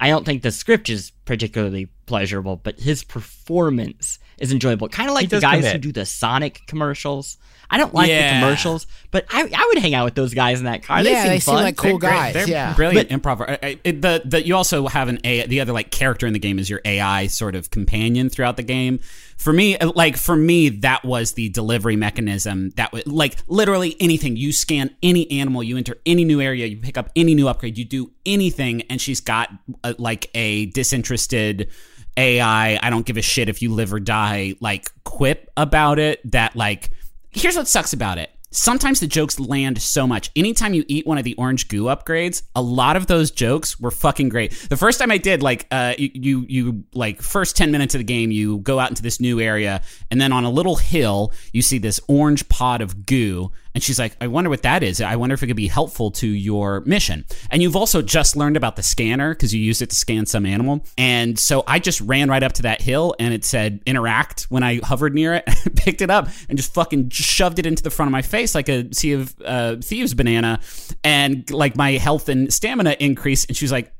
[0.00, 4.88] I don't think the script is particularly pleasurable, but his performance is enjoyable.
[4.88, 7.36] Kind of like the does guys who do the Sonic commercials.
[7.70, 8.34] I don't like Yeah.
[8.40, 10.98] the commercials, but I, I would hang out with those guys in that car.
[11.02, 12.10] yeah, they they seem seem like cool They're great.
[12.10, 12.34] guys.
[12.34, 13.40] They're yeah, brilliant improv.
[13.40, 16.38] I- I- The the you also have an a the other like character in the
[16.38, 19.00] game is your AI sort of companion throughout the game.
[19.38, 22.70] For me, uh, like for me, that was the delivery mechanism.
[22.76, 24.36] That was like literally anything.
[24.36, 27.76] You scan any animal, you enter any new area, you pick up any new upgrade,
[27.78, 29.50] you do anything, and she's got
[29.82, 31.68] uh like a disinterested.
[32.16, 36.20] AI, I don't give a shit if you live or die, like quip about it
[36.32, 36.90] that like
[37.30, 38.30] here's what sucks about it.
[38.50, 40.30] Sometimes the jokes land so much.
[40.36, 43.90] Anytime you eat one of the orange goo upgrades, a lot of those jokes were
[43.90, 44.52] fucking great.
[44.68, 47.98] The first time I did, like, uh, you, you, you, like, first 10 minutes of
[47.98, 51.32] the game, you go out into this new area, and then on a little hill,
[51.52, 55.00] you see this orange pod of goo, and she's like, I wonder what that is.
[55.00, 57.24] I wonder if it could be helpful to your mission.
[57.50, 60.46] And you've also just learned about the scanner because you used it to scan some
[60.46, 60.84] animal.
[60.96, 64.62] And so I just ran right up to that hill and it said interact when
[64.62, 65.44] I hovered near it,
[65.76, 68.68] picked it up and just fucking shoved it into the front of my face like
[68.68, 70.60] a Sea of uh, Thieves banana.
[71.02, 73.48] And like my health and stamina increased.
[73.48, 73.92] And she was like,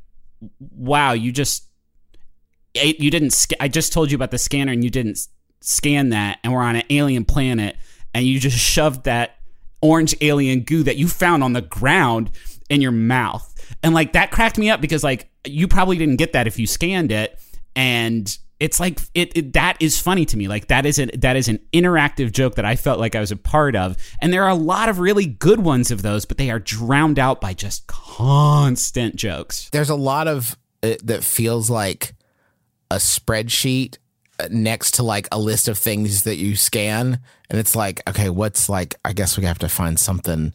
[0.70, 1.68] wow, you just
[2.76, 5.18] ate, you didn't, sc- I just told you about the scanner and you didn't
[5.62, 6.38] scan that.
[6.44, 7.76] And we're on an alien planet
[8.14, 9.38] and you just shoved that
[9.84, 12.30] orange alien goo that you found on the ground
[12.70, 13.50] in your mouth.
[13.82, 16.66] And like that cracked me up because like you probably didn't get that if you
[16.66, 17.38] scanned it
[17.76, 20.48] and it's like it, it that is funny to me.
[20.48, 23.30] Like that is an that is an interactive joke that I felt like I was
[23.30, 23.96] a part of.
[24.22, 27.18] And there are a lot of really good ones of those, but they are drowned
[27.18, 29.68] out by just constant jokes.
[29.70, 32.14] there's a lot of that feels like
[32.90, 33.98] a spreadsheet
[34.50, 37.18] next to like a list of things that you scan
[37.50, 40.52] and it's like okay what's like i guess we have to find something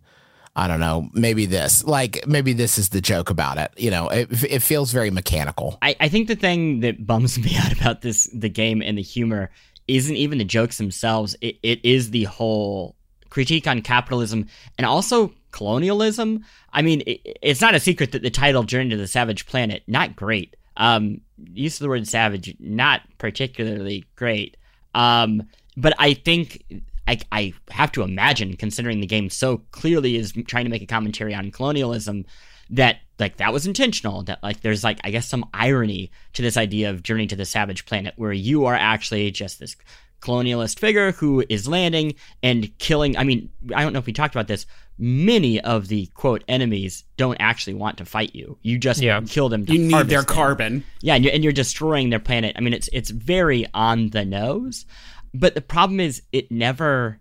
[0.55, 4.09] i don't know maybe this like maybe this is the joke about it you know
[4.09, 8.01] it, it feels very mechanical I, I think the thing that bums me out about
[8.01, 9.49] this the game and the humor
[9.89, 11.35] isn't even the jokes themselves.
[11.41, 12.95] It, it is the whole
[13.29, 16.45] critique on capitalism and also colonialism.
[16.71, 19.83] I mean, it, it's not a secret that the title "Journey to the Savage Planet"
[19.87, 20.55] not great.
[20.79, 21.21] Um,
[21.53, 24.57] use of the word "savage" not particularly great.
[24.95, 25.43] Um,
[25.77, 26.63] but I think
[27.07, 30.87] I, I have to imagine, considering the game so clearly is trying to make a
[30.87, 32.25] commentary on colonialism,
[32.71, 34.23] that like that was intentional.
[34.23, 37.45] That like there's like I guess some irony to this idea of Journey to the
[37.45, 39.75] Savage Planet, where you are actually just this
[40.21, 42.13] colonialist figure who is landing
[42.43, 43.17] and killing.
[43.17, 44.65] I mean, I don't know if we talked about this.
[45.01, 48.57] Many of the quote enemies don't actually want to fight you.
[48.61, 49.21] You just Yeah.
[49.21, 49.65] kill them.
[49.65, 50.25] To You need their them.
[50.25, 50.83] carbon.
[51.01, 52.55] Yeah, and you're, and you're destroying their planet.
[52.57, 54.85] I mean, it's it's very on the nose,
[55.33, 57.19] but the problem is it never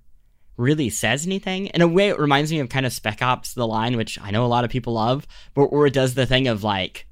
[0.57, 1.67] really says anything.
[1.67, 4.33] In a way, it reminds me of kind of Spec Ops: The Line, which I
[4.33, 7.07] know a lot of people love, but where it does the thing of like,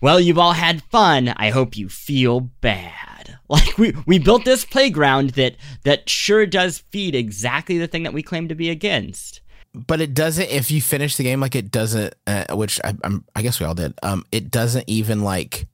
[0.00, 1.26] well, you've all had fun.
[1.36, 2.94] I hope you feel bad.
[3.50, 8.12] Like we we built this playground that that sure does feed exactly the thing that
[8.12, 9.40] we claim to be against.
[9.86, 13.24] But it doesn't if you finish the game like it doesn't uh, which I, I'm,
[13.34, 15.66] I guess we all did um it doesn't even like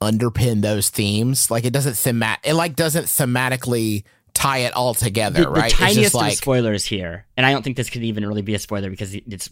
[0.00, 5.42] underpin those themes like it doesn't themat it like doesn't thematically tie it all together
[5.42, 7.90] the, right the tiniest it's just like of spoilers here, and I don't think this
[7.90, 9.50] could even really be a spoiler because it's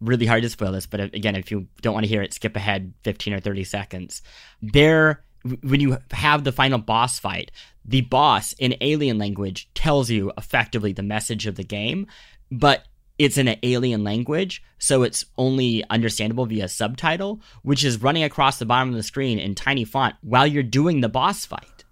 [0.00, 0.86] really hard to spoil this.
[0.86, 3.64] But uh, again, if you don't want to hear it, skip ahead 15 or 30
[3.64, 4.22] seconds.
[4.60, 5.24] There,
[5.62, 7.50] when you have the final boss fight,
[7.84, 12.06] the boss in alien language tells you effectively the message of the game,
[12.50, 12.84] but
[13.18, 18.58] it's in an alien language, so it's only understandable via subtitle, which is running across
[18.58, 21.84] the bottom of the screen in tiny font while you're doing the boss fight.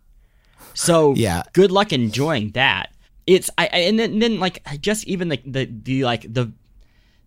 [0.75, 1.43] So Yeah.
[1.53, 2.93] good luck enjoying that.
[3.27, 6.53] It's I, I and then, then like just even the, the the like the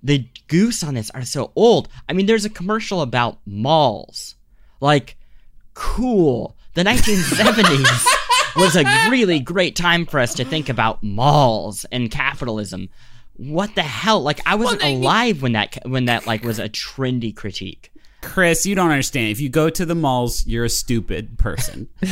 [0.02, 1.90] the goose on this are so old.
[2.08, 4.36] I mean, there's a commercial about malls.
[4.80, 5.18] Like,
[5.74, 6.56] cool.
[6.76, 8.06] The 1970s
[8.56, 12.88] was a really great time for us to think about malls and capitalism.
[13.40, 14.22] What the hell?
[14.22, 17.90] Like, I wasn't alive when that when that like was a trendy critique.
[18.22, 19.30] Chris, you don't understand.
[19.30, 21.88] If you go to the malls, you're a stupid person.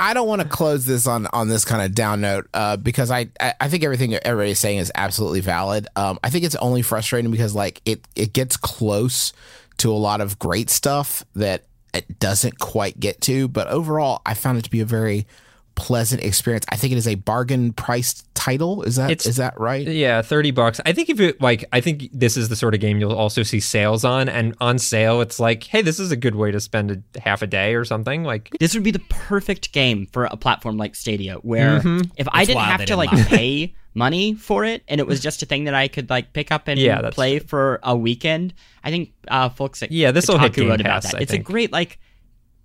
[0.00, 3.12] I don't want to close this on on this kind of down note uh, because
[3.12, 5.86] I I I think everything everybody's saying is absolutely valid.
[5.94, 9.32] Um, I think it's only frustrating because like it it gets close
[9.78, 13.46] to a lot of great stuff that it doesn't quite get to.
[13.46, 15.28] But overall, I found it to be a very
[15.76, 16.64] pleasant experience.
[16.70, 18.82] I think it is a bargain priced title.
[18.82, 19.86] Is that is It's- that right?
[19.86, 20.80] Yeah, 30 bucks.
[20.84, 23.42] I think if it like I think this is the sort of game you'll also
[23.44, 26.58] see sales on and on sale it's like, "Hey, this is a good way to
[26.60, 30.24] spend a half a day or something." Like This would be the perfect game for
[30.24, 31.80] a platform like Stadia, where
[32.16, 33.28] if I didn't have to didn't like allow it.
[33.28, 36.50] pay money for it, and it was just a thing that I could like pick
[36.50, 38.54] up and Yeah, that's play for a weekend.
[38.82, 41.14] I think uh, folks at Yeah, this'll hit Game wrote about that.
[41.16, 41.42] I it's think.
[41.48, 41.98] a great like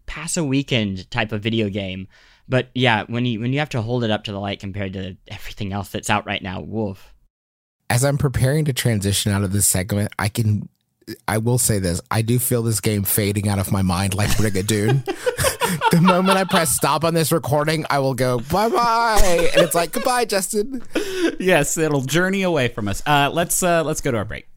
[0.06, 2.08] pass a weekend type of video game.
[2.47, 4.93] But yeah, when you when you have to hold it up to the light compared
[4.93, 7.13] to everything else that's out right now, woof.
[7.89, 10.69] As I'm preparing to transition out of this segment, I can.
[11.27, 11.99] I will say this.
[12.12, 15.04] I do feel this game fading out of my mind like Brigadoon.
[15.91, 19.75] the moment I press stop on this recording, I will go bye bye, and it's
[19.75, 20.84] like goodbye, Justin.
[21.39, 23.01] yes, it'll journey away from us.
[23.06, 24.47] Uh, let's uh, let's go to our break.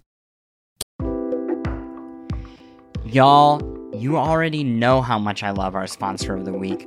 [3.04, 3.62] Y'all,
[3.94, 6.86] you already know how much I love our sponsor of the week,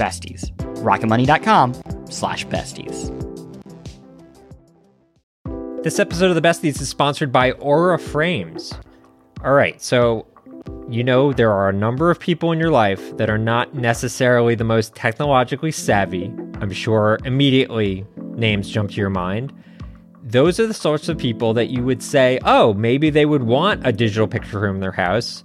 [0.00, 0.50] besties.
[0.82, 1.74] rocketmoney.com
[2.08, 3.14] slash besties.
[5.82, 8.74] This episode of the Besties is sponsored by Aura Frames.
[9.42, 10.26] All right, so
[10.90, 14.54] you know there are a number of people in your life that are not necessarily
[14.54, 16.26] the most technologically savvy.
[16.60, 19.54] I'm sure immediately names jump to your mind.
[20.22, 23.86] Those are the sorts of people that you would say, oh, maybe they would want
[23.86, 25.44] a digital picture room in their house,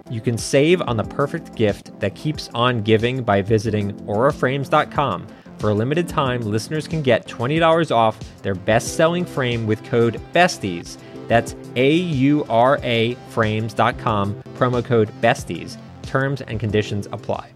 [0.11, 5.27] you can save on the perfect gift that keeps on giving by visiting auraframes.com.
[5.57, 10.19] For a limited time, listeners can get $20 off their best selling frame with code
[10.33, 10.97] BESTIES.
[11.27, 15.77] That's A U R A frames.com, promo code BESTIES.
[16.03, 17.53] Terms and conditions apply.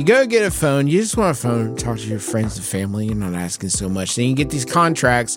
[0.00, 0.86] You go get a phone.
[0.86, 1.76] You just want a phone.
[1.76, 3.04] Talk to your friends and family.
[3.04, 4.16] You're not asking so much.
[4.16, 5.36] Then you get these contracts,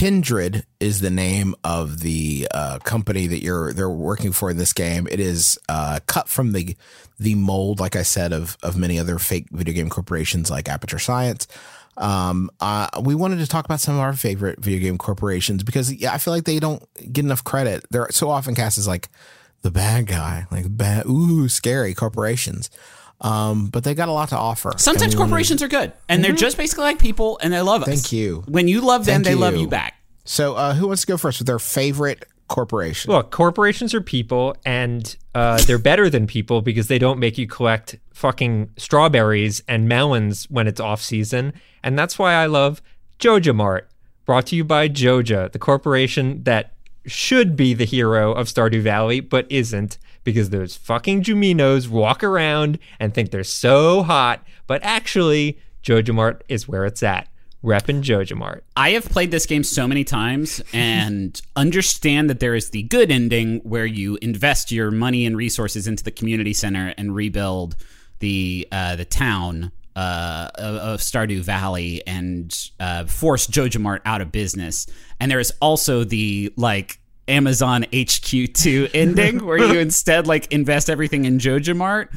[0.00, 4.72] Kindred is the name of the uh, company that you're they're working for in this
[4.72, 5.06] game.
[5.06, 6.74] It is uh, cut from the
[7.18, 10.98] the mold, like I said, of of many other fake video game corporations like Aperture
[10.98, 11.46] Science.
[11.98, 15.92] Um, uh, we wanted to talk about some of our favorite video game corporations because
[15.92, 16.82] yeah, I feel like they don't
[17.12, 17.84] get enough credit.
[17.90, 19.10] They're so often cast as like
[19.60, 22.70] the bad guy, like bad, ooh, scary corporations.
[23.20, 24.72] Um, but they got a lot to offer.
[24.76, 27.82] Sometimes And we corporations are good, and they're just basically like people, and they love
[27.82, 27.88] us.
[27.88, 28.44] Thank you.
[28.48, 29.62] When you love them, Thank they love you.
[29.62, 29.94] you back.
[30.24, 33.12] So, uh, who wants to go first with their favorite corporation?
[33.12, 37.46] Look, corporations are people, and uh, they're better than people because they don't make you
[37.46, 41.52] collect fucking strawberries and melons when it's off season,
[41.82, 42.80] and that's why I love
[43.18, 43.88] Joja Mart.
[44.24, 46.72] Brought to you by Joja, the corporation that
[47.06, 52.78] should be the hero of Stardew Valley, but isn't because those fucking Junimos walk around
[52.98, 57.28] and think they're so hot, but actually, Joja Mart is where it's at.
[57.62, 58.64] Reppin' Joja Mart.
[58.74, 63.10] I have played this game so many times and understand that there is the good
[63.10, 67.76] ending where you invest your money and resources into the community center and rebuild
[68.20, 74.86] the uh, the town uh, of, Stardew Valley and uh, force Jojamart out of business.
[75.18, 81.24] And there is also the like Amazon HQ2 ending where you instead like invest everything
[81.24, 82.08] in Jojamart.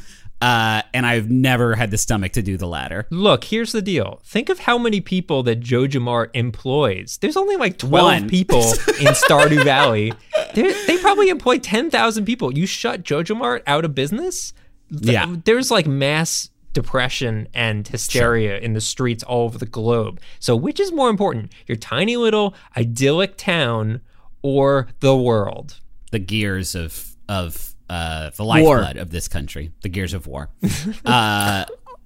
[0.42, 3.08] Uh, and I've never had the stomach to do the latter.
[3.10, 4.20] Look, here's the deal.
[4.26, 7.18] Think of how many people that Joja Mart employs.
[7.22, 8.30] There's only like 12 One.
[8.30, 10.12] people in Stardew Valley.
[10.54, 12.54] They're, they probably employ 10,000 people.
[12.58, 14.54] You shut Joja Mart out of business?
[14.90, 15.34] Yeah.
[15.46, 20.20] There's like mass depression and hysteria in the streets all over the globe.
[20.40, 24.02] So, which is more important, your tiny little idyllic town
[24.42, 25.80] or the world?
[26.14, 30.50] the gears of of uh, the lifeblood of this country, the gears of war.
[31.06, 31.66] uh,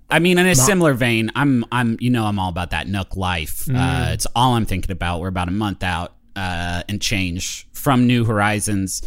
[0.09, 3.15] I mean, in a similar vein, I'm I'm you know I'm all about that Nook
[3.15, 3.69] life.
[3.69, 5.19] Uh, it's all I'm thinking about.
[5.19, 9.03] We're about a month out uh, and change from New Horizons,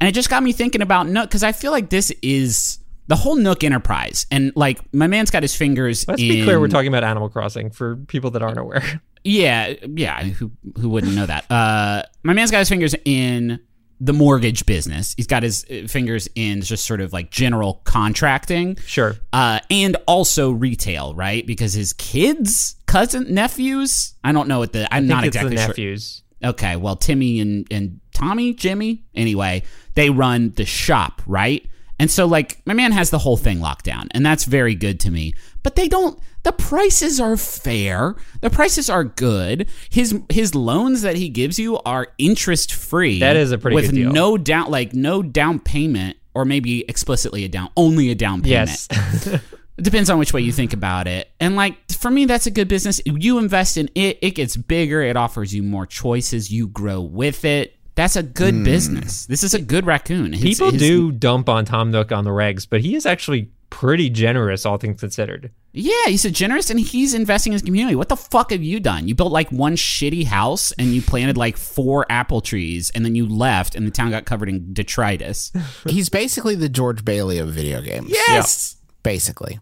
[0.00, 3.16] and it just got me thinking about Nook because I feel like this is the
[3.16, 6.06] whole Nook enterprise, and like my man's got his fingers.
[6.08, 9.02] Let's be clear, we're talking about Animal Crossing for people that aren't aware.
[9.24, 10.22] yeah, yeah.
[10.24, 11.50] Who who wouldn't know that?
[11.50, 13.60] Uh, my man's got his fingers in
[14.00, 15.14] the mortgage business.
[15.16, 19.16] He's got his uh, fingers in just sort of like general contracting, Sure.
[19.32, 21.46] uh, and also retail, right?
[21.46, 24.14] Because his kids, cousin, nephews.
[24.24, 24.92] I don't know what the.
[24.92, 25.68] I'm not exactly sure.
[25.68, 26.22] nephews.
[26.42, 29.62] Okay, well, Timmy and and Tommy, Jimmy, anyway,
[29.94, 31.66] they run the shop, right?
[31.98, 35.00] And so like my man has the whole thing locked down and that's very good
[35.00, 35.34] to me.
[35.62, 38.14] But they don't the prices are fair.
[38.40, 39.68] The prices are good.
[39.90, 43.20] His his loans that he gives you are interest free.
[43.20, 44.12] That is a pretty with good deal.
[44.12, 48.86] no down like no down payment or maybe explicitly a down only a down payment.
[48.90, 49.40] Yes.
[49.76, 51.30] Depends on which way you think about it.
[51.40, 53.00] And like for me, that's a good business.
[53.06, 57.44] You invest in it, it gets bigger, it offers you more choices, you grow with
[57.44, 57.76] it.
[57.94, 59.26] That's a good business.
[59.26, 60.32] This is a good raccoon.
[60.32, 63.50] His- People his- do dump on Tom Nook on the regs, but he is actually
[63.70, 65.50] pretty generous, all things considered.
[65.72, 67.96] Yeah, he's a generous and he's investing in his community.
[67.96, 69.08] What the fuck have you done?
[69.08, 73.16] You built like one shitty house and you planted like four apple trees and then
[73.16, 75.50] you left and the town got covered in detritus.
[75.88, 78.10] He's basically the George Bailey of video games.
[78.10, 78.76] Yes.
[79.02, 79.58] Basically.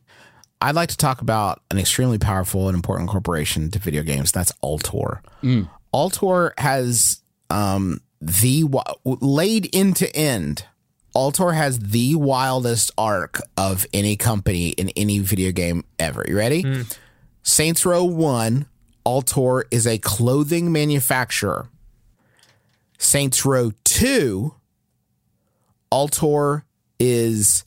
[0.61, 4.30] I'd like to talk about an extremely powerful and important corporation to video games.
[4.33, 5.22] That's Ultor.
[5.95, 8.64] Ultor has um, the
[9.04, 10.64] laid end to end.
[11.14, 16.24] Ultor has the wildest arc of any company in any video game ever.
[16.26, 16.62] You ready?
[16.62, 16.82] Hmm.
[17.42, 18.66] Saints Row 1,
[19.04, 21.68] Ultor is a clothing manufacturer.
[22.96, 24.54] Saints Row 2,
[25.90, 26.64] Ultor
[27.00, 27.64] is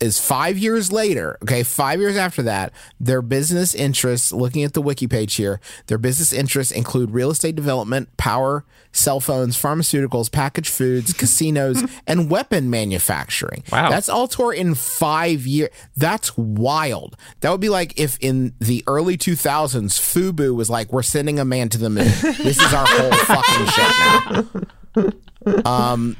[0.00, 1.38] is five years later.
[1.42, 4.32] Okay, five years after that, their business interests.
[4.32, 9.20] Looking at the wiki page here, their business interests include real estate development, power, cell
[9.20, 13.62] phones, pharmaceuticals, packaged foods, casinos, and weapon manufacturing.
[13.72, 13.90] Wow.
[13.90, 15.70] that's all Ultor in five years.
[15.96, 17.16] That's wild.
[17.40, 21.38] That would be like if in the early two thousands, Fubu was like, "We're sending
[21.38, 22.06] a man to the moon.
[22.22, 23.92] This is our whole fucking shit
[24.96, 25.10] now."
[25.64, 26.16] Um,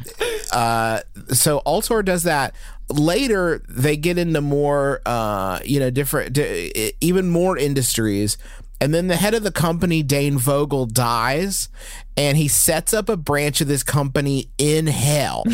[0.53, 2.55] uh, so Ultor does that.
[2.89, 8.39] Later, they get into more, uh, you know, different, d- even more industries.
[8.81, 11.69] And then the head of the company, Dane Vogel, dies,
[12.17, 15.45] and he sets up a branch of this company in hell.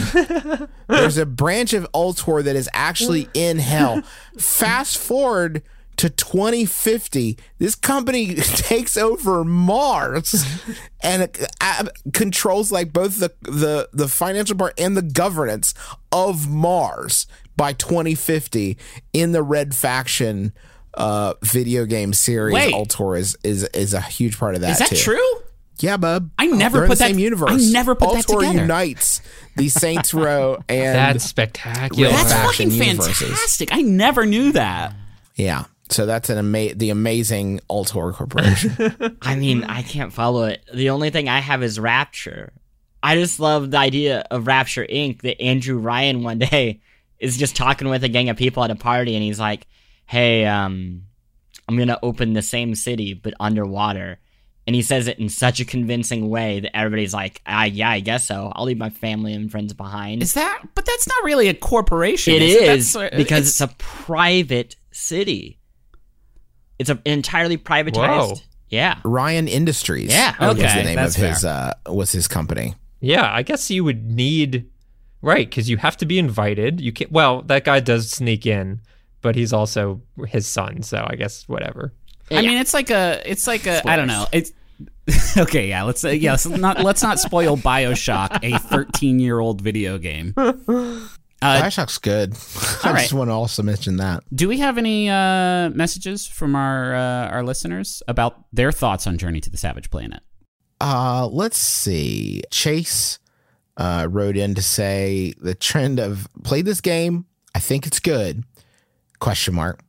[0.89, 4.03] There's a branch of Ultor that is actually in hell.
[4.37, 5.63] Fast forward
[5.97, 10.45] to 2050, this company takes over Mars
[11.03, 11.29] and
[11.61, 15.75] uh, controls like both the, the the financial part and the governance
[16.11, 17.27] of Mars
[17.57, 18.77] by 2050
[19.13, 20.53] in the Red Faction
[20.95, 22.75] uh video game series Wait.
[22.75, 24.97] Ultor is is is a huge part of that Is that too.
[24.97, 25.35] true?
[25.79, 26.31] Yeah, bub.
[26.39, 27.51] I never They're in put the that- same universe.
[27.51, 28.61] I never put that Ultor together.
[28.61, 29.21] unites
[29.57, 32.09] the Saints Row and That's spectacular.
[32.11, 33.29] Red That's faction fucking universes.
[33.29, 33.69] fantastic.
[33.73, 34.95] I never knew that.
[35.35, 35.65] Yeah.
[35.93, 39.17] So that's an ama- the amazing Ultor Corporation.
[39.23, 40.65] I mean, I can't follow it.
[40.73, 42.53] The only thing I have is Rapture.
[43.03, 45.23] I just love the idea of Rapture Inc.
[45.23, 46.81] That Andrew Ryan one day
[47.19, 49.67] is just talking with a gang of people at a party, and he's like,
[50.07, 51.03] "Hey, um,
[51.69, 54.19] I'm gonna open the same city but underwater."
[54.65, 57.99] And he says it in such a convincing way that everybody's like, ah, "Yeah, I
[57.99, 58.53] guess so.
[58.55, 60.63] I'll leave my family and friends behind." Is that?
[60.77, 62.35] But that's not really a corporation.
[62.35, 65.59] It is is because it's, a private city.
[66.83, 68.31] It's a, entirely privatized.
[68.31, 68.35] Whoa.
[68.69, 68.99] Yeah.
[69.05, 70.11] Ryan Industries.
[70.11, 72.75] Yeah, was the okay, name that's of his uh was his company.
[73.01, 74.69] Yeah, I guess you would need
[75.21, 76.81] right because you have to be invited.
[76.81, 78.81] You can well, that guy does sneak in,
[79.21, 81.93] but he's also his son, so I guess whatever.
[82.31, 84.27] I mean, it's like a, it's like a, I don't know.
[84.33, 84.53] It's
[85.37, 85.69] okay.
[85.69, 86.47] Yeah, let's say yes.
[86.47, 90.35] not let's not spoil Bioshock, a 13 year old video game.
[91.43, 92.35] Uh, Bioshock's good.
[92.85, 93.01] I right.
[93.01, 94.23] just want to also mention that.
[94.35, 99.19] do we have any uh, messages from our uh, our listeners about their thoughts on
[99.19, 100.23] Journey to the Savage Planet?
[100.81, 102.43] Uh let's see.
[102.51, 103.19] Chase
[103.77, 107.27] uh wrote in to say the trend of play this game.
[107.55, 108.45] I think it's good.
[109.21, 109.81] Question mark.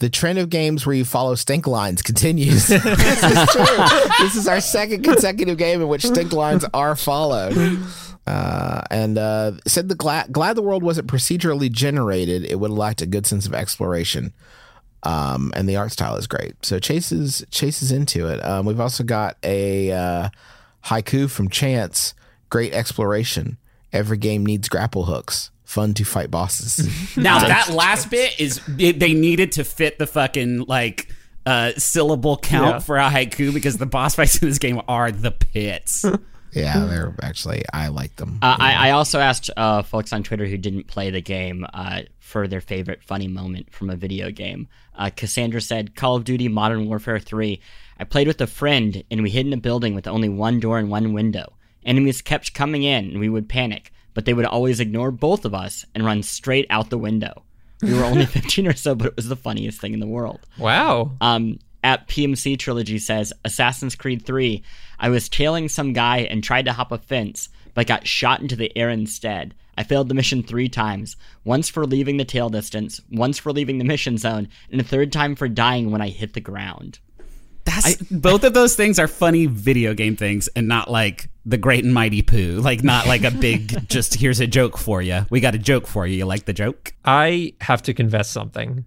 [0.00, 2.66] The trend of games where you follow stink lines continues.
[2.68, 3.84] this is true.
[4.18, 7.78] This is our second consecutive game in which stink lines are followed.
[8.26, 12.44] Uh, and uh, said the glad, glad the world wasn't procedurally generated.
[12.44, 14.32] It would have lacked a good sense of exploration.
[15.02, 16.54] Um, and the art style is great.
[16.64, 18.42] So Chase is Chase is into it.
[18.42, 20.28] Um, we've also got a uh,
[20.86, 22.14] haiku from Chance.
[22.48, 23.58] Great exploration.
[23.92, 25.50] Every game needs grapple hooks.
[25.64, 27.16] Fun to fight bosses.
[27.18, 31.08] Now that last bit is it, they needed to fit the fucking like
[31.44, 32.78] uh, syllable count Yeah.
[32.78, 36.04] for a haiku because the boss fights in this game are the pits.
[36.54, 38.38] yeah, they're actually I like them.
[38.42, 42.02] Uh, I, I also asked uh, folks on Twitter who didn't play the game uh,
[42.18, 44.68] for their favorite funny moment from a video game.
[44.96, 47.60] Uh, Cassandra said, Call of Duty Modern Warfare 3.
[47.98, 50.78] I played with a friend and we hid in a building with only one door
[50.78, 51.52] and one window.
[51.84, 55.54] Enemies kept coming in and we would panic, but they would always ignore both of
[55.54, 57.42] us and run straight out the window.
[57.82, 60.40] We were only 15 or so, but it was the funniest thing in the world.
[60.58, 61.12] Wow.
[61.20, 64.64] Um, at PMC Trilogy says Assassin's Creed 3.
[64.98, 68.56] I was tailing some guy and tried to hop a fence, but got shot into
[68.56, 69.54] the air instead.
[69.76, 73.78] I failed the mission three times once for leaving the tail distance, once for leaving
[73.78, 77.00] the mission zone, and a third time for dying when I hit the ground.
[77.64, 81.84] That's both of those things are funny video game things and not like the great
[81.84, 82.60] and mighty poo.
[82.60, 85.26] Like not like a big just here's a joke for you.
[85.30, 86.18] We got a joke for you.
[86.18, 86.94] You like the joke?
[87.04, 88.84] I have to confess something.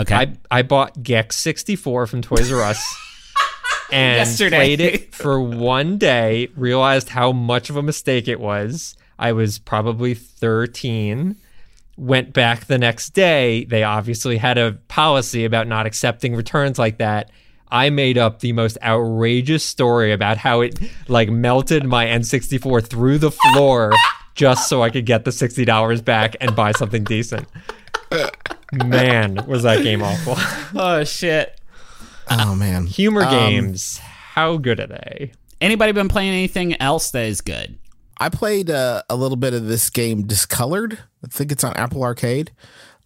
[0.00, 0.14] Okay.
[0.14, 2.96] I, I bought Gex 64 from Toys R Us
[3.92, 4.56] and Yesterday.
[4.56, 8.96] played it for one day, realized how much of a mistake it was.
[9.18, 11.36] I was probably 13.
[11.96, 13.64] Went back the next day.
[13.66, 17.30] They obviously had a policy about not accepting returns like that.
[17.70, 20.78] I made up the most outrageous story about how it
[21.08, 23.92] like melted my N64 through the floor
[24.34, 27.46] just so I could get the $60 back and buy something decent.
[28.72, 30.34] Man, was that game awful.
[30.80, 31.60] oh shit.
[32.30, 32.86] Oh man.
[32.86, 33.98] Humor games.
[33.98, 35.32] How good are they?
[35.60, 37.78] Anybody been playing anything else that is good?
[38.18, 40.98] I played uh, a little bit of this game, Discolored.
[41.24, 42.52] I think it's on Apple Arcade.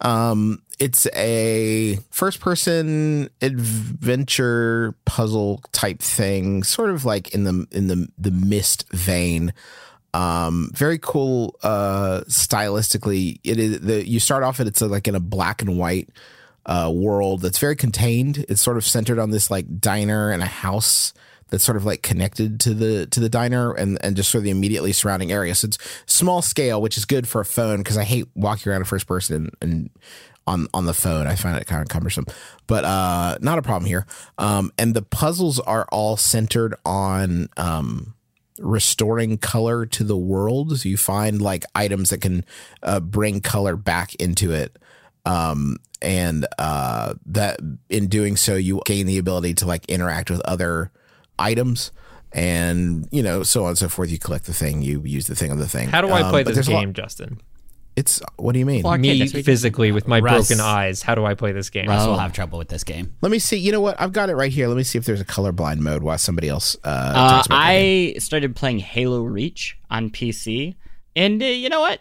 [0.01, 8.09] Um, it's a first-person adventure puzzle type thing, sort of like in the in the
[8.17, 9.53] the Myst vein.
[10.15, 11.57] Um, very cool.
[11.61, 15.61] Uh, stylistically, it is the you start off and it's uh, like in a black
[15.61, 16.09] and white
[16.65, 18.45] uh, world that's very contained.
[18.47, 21.13] It's sort of centered on this like diner and a house
[21.49, 24.45] that's sort of like connected to the to the diner and and just sort of
[24.45, 25.53] the immediately surrounding area.
[25.53, 28.81] So it's small scale, which is good for a phone because I hate walking around
[28.81, 29.89] in first person and, and
[30.47, 31.27] on on the phone.
[31.27, 32.25] I find it kind of cumbersome,
[32.67, 34.05] but uh, not a problem here.
[34.37, 38.15] Um, and the puzzles are all centered on um,
[38.59, 40.79] restoring color to the world.
[40.79, 42.45] So you find like items that can
[42.83, 44.77] uh, bring color back into it.
[45.25, 50.41] Um, and uh, that in doing so, you gain the ability to like interact with
[50.41, 50.91] other
[51.39, 51.91] items
[52.31, 55.35] and you know so on and so forth you collect the thing you use the
[55.35, 57.39] thing on the thing How do I Um, play this a lot- game, Justin?
[57.95, 60.47] It's what do you mean Well, Me that's what you- physically with my Russ.
[60.49, 61.01] broken eyes.
[61.01, 61.87] How do I play this game?
[61.87, 63.15] Russ will have trouble with this game.
[63.21, 65.05] let me see you know what i've got it right here let me see if
[65.05, 68.13] there's a colorblind mode while somebody else uh, Uh, talks about that game.
[68.15, 70.75] I started playing Halo Reach on PC,
[71.15, 71.99] and uh, you know what?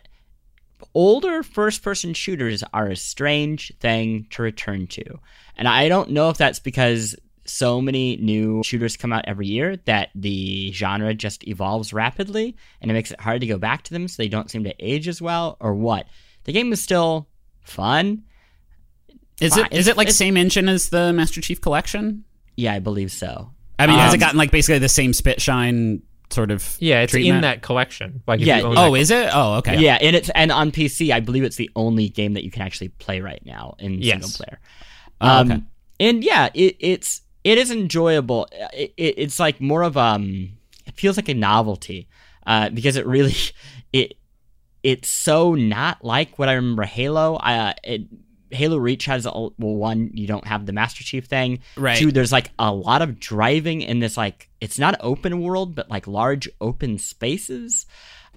[0.92, 5.04] Older first-person shooters are a strange thing to return to,
[5.56, 7.16] and I don't know if that's because
[7.46, 12.90] so many new shooters come out every year that the genre just evolves rapidly, and
[12.90, 15.08] it makes it hard to go back to them, so they don't seem to age
[15.08, 16.06] as well, or what?
[16.44, 17.28] The game is still
[17.62, 18.22] fun.
[19.40, 19.66] Is Fine.
[19.66, 22.24] it is it like It's- same engine as the Master Chief Collection?
[22.56, 23.50] Yeah, I believe so.
[23.78, 26.76] I mean, has it Um, gotten like basically the same spit shine sort of?
[26.78, 27.36] Yeah, it's treatment?
[27.36, 28.22] in that collection.
[28.28, 29.28] Like if Yeah, you own Oh, that- is it?
[29.32, 29.80] Oh, okay.
[29.80, 32.62] Yeah, and it's and on PC, I believe it's the only game that you can
[32.62, 34.12] actually play right now in Yes.
[34.12, 34.60] single player.
[35.20, 35.62] Oh, Um, okay.
[36.00, 38.48] and yeah, it, it's it is enjoyable.
[38.72, 40.50] It, it, it's like more of um,
[40.86, 42.08] it feels like a novelty
[42.46, 43.36] uh, because it really
[43.92, 44.16] it
[44.82, 47.36] it's so not like what I remember Halo.
[47.36, 48.02] Uh, it,
[48.50, 51.60] Halo Reach has a, well, one you don't have the Master Chief thing.
[51.76, 51.98] Right.
[51.98, 55.90] Two, there's like a lot of driving in this like it's not open world, but
[55.90, 57.86] like large open spaces.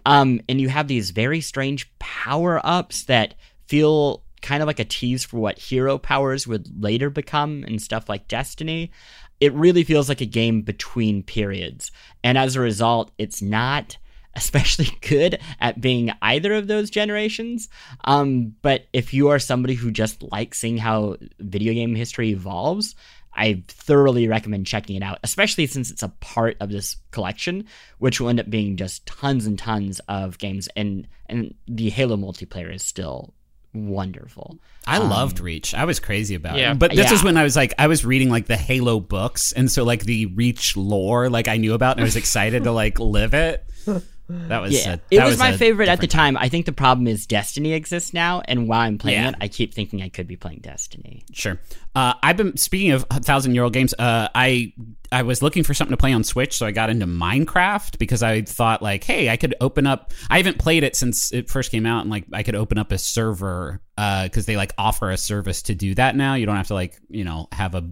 [0.05, 3.35] Um, and you have these very strange power ups that
[3.67, 8.09] feel kind of like a tease for what hero powers would later become and stuff
[8.09, 8.91] like Destiny.
[9.39, 11.91] It really feels like a game between periods.
[12.23, 13.97] And as a result, it's not
[14.37, 17.69] especially good at being either of those generations.
[18.05, 22.93] Um, but if you are somebody who just likes seeing how video game history evolves,
[23.37, 27.65] I thoroughly recommend checking it out, especially since it's a part of this collection,
[27.99, 30.67] which will end up being just tons and tons of games.
[30.75, 33.33] And and the Halo multiplayer is still
[33.73, 34.57] wonderful.
[34.85, 35.73] I um, loved Reach.
[35.73, 36.71] I was crazy about Yeah.
[36.71, 36.79] it.
[36.79, 37.13] But this Yeah.
[37.13, 40.03] is when I was like, I was reading like the Halo books, and so like
[40.03, 43.63] the Reach lore, like I knew about, and I was excited to like live it.
[44.29, 46.35] That was Yeah, a- it that was, my favorite at the time.
[46.37, 49.29] I think the problem is Destiny exists now, and while I'm playing Yeah.
[49.29, 51.23] it, I keep thinking I could be playing Destiny.
[51.31, 51.59] Sure.
[51.95, 53.93] Uh, I've been speaking of thousand year old games.
[53.97, 54.73] Uh, I
[55.11, 58.21] I was looking for something to play on Switch, so I got into Minecraft because
[58.21, 60.11] I thought like, hey, I could open up.
[60.29, 62.91] I haven't played it since it first came out, and like I could open up
[62.91, 66.33] a server because they like offer a service to do that now.
[66.33, 67.89] You don't have to like you know have a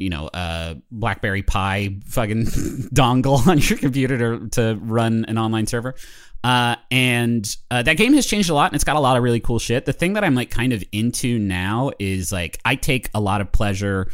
[0.00, 2.44] you know uh BlackBerry Pi fucking
[2.94, 5.94] dongle on your computer to to run an online server.
[6.42, 9.22] Uh, and uh, that game has changed a lot and it's got a lot of
[9.22, 9.84] really cool shit.
[9.84, 13.42] The thing that I'm like kind of into now is like I take a lot
[13.42, 14.10] of pleasure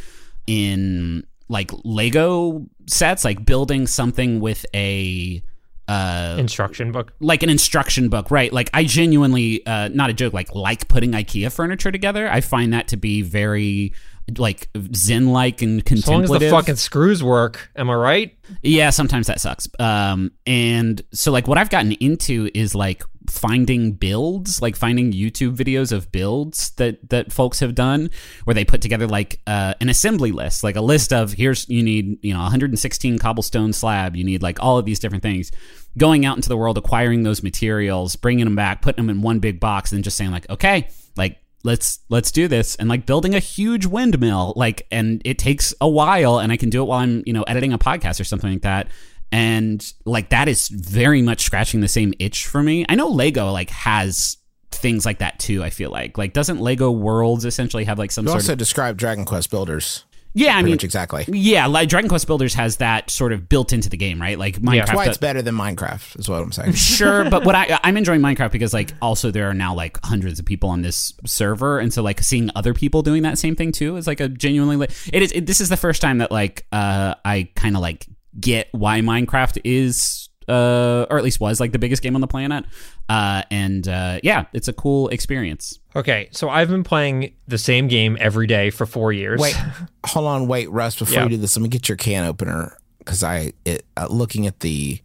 [0.46, 5.42] in like Lego sets, like building something with a
[5.88, 7.12] uh instruction book.
[7.20, 8.52] like an instruction book, right?
[8.52, 12.28] Like I genuinely, uh, not a joke, like like putting IKEA furniture together.
[12.28, 13.92] I find that to be very
[14.36, 16.24] like zen like and contemplative.
[16.24, 18.38] As long as the fucking screws work, am I right?
[18.62, 19.68] Yeah, sometimes that sucks.
[19.78, 25.56] Um, and so like what I've gotten into is like finding builds, like finding YouTube
[25.56, 28.10] videos of builds that that folks have done,
[28.44, 31.82] where they put together like uh, an assembly list, like a list of here's you
[31.82, 35.50] need you know 116 cobblestone slab, you need like all of these different things.
[35.96, 39.38] Going out into the world, acquiring those materials, bringing them back, putting them in one
[39.38, 42.76] big box, and just saying like, okay, like let's let's do this.
[42.76, 46.70] And like building a huge windmill like and it takes a while and i can
[46.70, 48.88] do it while i'm you know editing a podcast or something like that.
[49.32, 52.86] And like that is very much scratching the same itch for me.
[52.88, 54.38] I know lego like has
[54.70, 56.16] things like that too i feel like.
[56.16, 59.50] Like doesn't lego worlds essentially have like some You sort also of described Dragon Quest
[59.50, 60.04] Builders.
[60.36, 61.24] Yeah i mean much exactly.
[61.28, 64.60] yeah like dragon quest builders has that sort of built into the game right like
[64.60, 66.72] minecraft That's why it's better than Minecraft, is what I'm saying.
[66.74, 70.38] sure but what i i'm enjoying minecraft because like also there are now like hundreds
[70.38, 73.72] of people on this server and so like seeing other people doing that same thing
[73.72, 76.30] too is like a genuinely like it is it, this is the first time that
[76.30, 78.06] like uh i kind of like
[78.38, 82.26] get why minecraft is uh or at least was like the biggest game on the
[82.26, 82.64] planet
[83.08, 87.88] uh and uh yeah it's a cool experience Okay, so I've been playing the same
[87.88, 89.40] game every day for four years.
[89.40, 89.56] Wait,
[90.04, 90.98] hold on, wait, Russ.
[90.98, 91.22] Before Yeah.
[91.22, 94.60] you do this, let me get your can opener because I, it, uh, looking at
[94.60, 95.00] the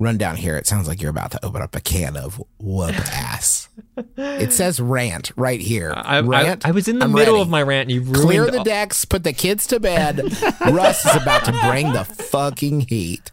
[0.00, 3.68] rundown here, it sounds like you're about to open up a can of whoop ass.
[4.16, 5.92] it says rant right here.
[5.96, 6.56] I, I.
[6.64, 7.42] I was in the I'm middle ready.
[7.42, 7.82] of my rant.
[7.82, 10.22] And you ruined Clear the all- decks, put the kids to bed.
[10.72, 13.30] Russ is about to bring the fucking heat.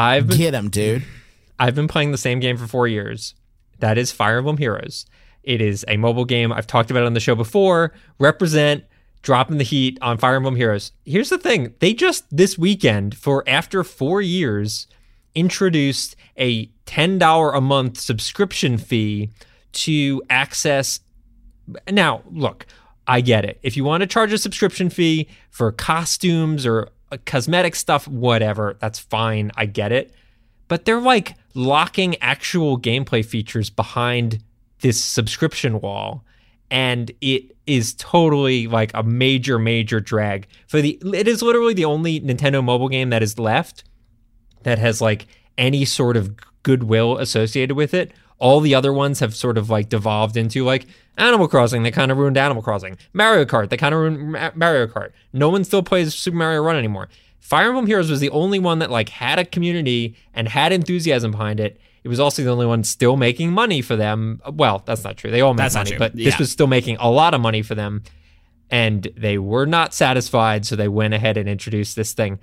[0.00, 1.04] I've been Get him, dude.
[1.58, 3.34] I've been playing the same game for four years.
[3.80, 5.04] That is Fire Emblem Heroes.
[5.42, 6.52] It is a mobile game.
[6.52, 7.92] I've talked about it on the show before.
[8.18, 8.84] Represent
[9.22, 10.92] dropping the heat on Fire Emblem Heroes.
[11.04, 14.86] Here's the thing they just this weekend, for after four years,
[15.34, 19.30] introduced a $10 a month subscription fee
[19.72, 21.00] to access.
[21.90, 22.66] Now, look,
[23.06, 23.60] I get it.
[23.62, 28.76] If you want to charge a subscription fee for costumes or Uh, cosmetic stuff, whatever,
[28.80, 29.50] that's fine.
[29.56, 30.14] I get it
[30.70, 34.38] but they're like locking actual gameplay features behind
[34.82, 36.24] this subscription wall
[36.70, 41.84] and it is totally like a major major drag for the it is literally the
[41.84, 43.82] only Nintendo mobile game that is left
[44.62, 45.26] that has like
[45.58, 49.88] any sort of goodwill associated with it all the other ones have sort of like
[49.88, 50.86] devolved into like
[51.18, 54.50] Animal Crossing they kind of ruined Animal Crossing Mario Kart they kind of ruined Ma-
[54.54, 57.08] Mario Kart no one still plays Super Mario Run anymore
[57.40, 61.32] Fire Emblem Heroes was the only one that like had a community and had enthusiasm
[61.32, 61.80] behind it.
[62.04, 64.40] It was also the only one still making money for them.
[64.52, 65.30] Well, that's not true.
[65.30, 65.98] They all make That's not money, true.
[65.98, 68.04] but this was still making a lot of money for them.
[68.70, 72.38] And they were not satisfied, so they went ahead and introduced this thing.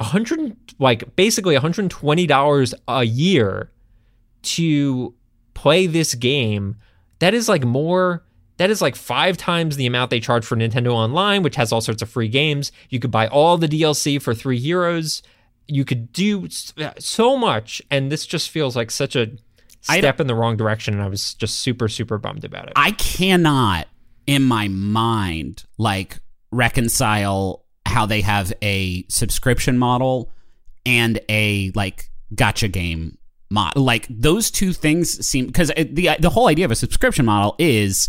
[0.00, 3.70] A hundred like basically $120 a year
[4.42, 5.14] to
[5.54, 6.76] play this game.
[7.18, 8.22] That is like more
[8.58, 11.80] that is like five times the amount they charge for Nintendo Online, which has all
[11.80, 12.70] sorts of free games.
[12.90, 15.22] You could buy all the DLC for three euros.
[15.68, 16.48] You could do
[16.98, 19.30] so much, and this just feels like such a
[19.80, 20.94] step in the wrong direction.
[20.94, 22.72] And I was just super, super bummed about it.
[22.74, 23.86] I cannot
[24.26, 26.18] in my mind like
[26.50, 30.32] reconcile how they have a subscription model
[30.84, 33.18] and a like gacha game
[33.50, 33.76] mod.
[33.76, 38.08] Like those two things seem because the the whole idea of a subscription model is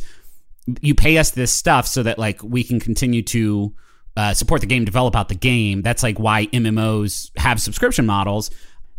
[0.82, 3.74] you pay us this stuff so that like we can continue to
[4.18, 5.82] uh, support the game, develop out the game.
[5.82, 8.52] That's like why MMOs have subscription models.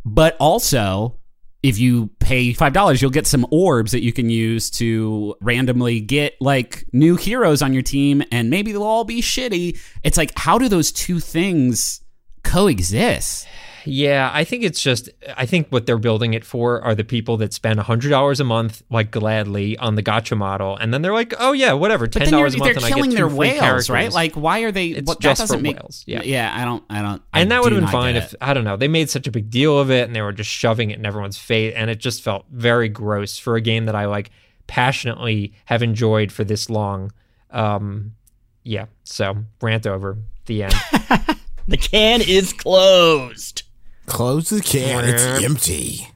[0.05, 1.18] But also,
[1.62, 6.01] if you pay five dollars, you'll get some orbs that you can use to randomly
[6.01, 9.78] get like new heroes on your team, and maybe they'll all be shitty.
[10.03, 12.01] It's like, how do those two things
[12.43, 13.47] coexist?
[13.85, 17.37] Yeah, I think it's just I think what they're building it for are the people
[17.39, 21.12] that spend hundred dollars a month like gladly on the gacha model, and then they're
[21.12, 22.95] like, oh yeah, whatever, But ten then you're, dollars a month, they're and I get
[22.95, 23.91] killing two their free whales, characters.
[23.91, 24.12] right?
[24.12, 24.89] Like, why are they?
[24.89, 26.22] It's what, just that doesn't for make, whales, yeah.
[26.22, 26.53] yeah.
[26.55, 26.85] I don't.
[26.91, 27.22] I don't.
[27.33, 28.35] I and that would have been fine if.
[28.41, 30.51] I don't know they made such a big deal of it and they were just
[30.51, 33.95] shoving it in everyone's face, and it just felt very gross for a game that
[33.95, 34.31] I like
[34.66, 37.12] passionately have enjoyed for this long.
[37.51, 38.14] Um,
[38.62, 40.74] yeah, so rant over the end.
[41.68, 43.62] The can is closed.
[44.07, 45.05] Close the can.
[45.05, 46.09] It's empty.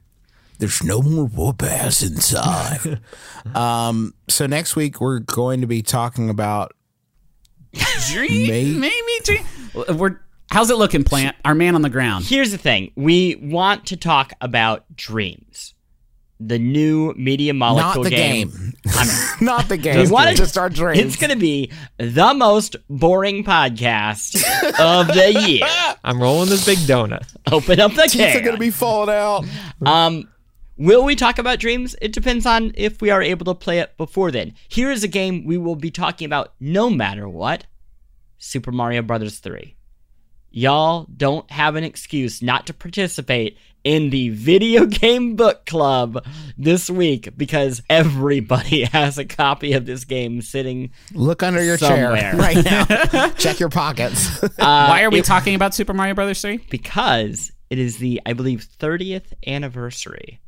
[0.59, 3.01] There's no more whoop ass inside.
[3.55, 6.73] um, so next week we're going to be talking about
[8.11, 9.45] Dream, May- maybe dream.
[9.99, 10.21] We're
[10.51, 11.37] how's it looking, Plante?
[11.45, 12.25] Our man on the ground.
[12.25, 15.75] Here's the thing we want to talk about Dreams,
[16.39, 18.64] the new media not molecule the game.
[19.41, 19.99] not the game.
[19.99, 21.01] We wanted- just our dreams.
[21.01, 24.37] It's going to be the most boring podcast
[24.79, 25.67] of the year.
[26.05, 27.25] I'm rolling this big donut.
[27.51, 29.45] Open up the Teeth are going to be falling out.
[29.87, 30.29] Um,
[30.77, 31.97] will we talk about Dreams?
[32.03, 34.55] It depends on if we are able to play it before then.
[34.69, 37.65] Here is a game we will be talking about no matter what
[38.39, 39.77] Super Mario Brothers 3.
[40.51, 46.25] Y'all don't have an excuse not to participate in the video game book club
[46.57, 52.17] this week because everybody has a copy of this game sitting Look under your Somewhere.
[52.17, 53.29] chair right now.
[53.31, 54.41] Check your pockets.
[54.57, 56.59] Why are we it- talking about Super Mario Brothers 3?
[56.71, 60.41] because it is the I believe 30th anniversary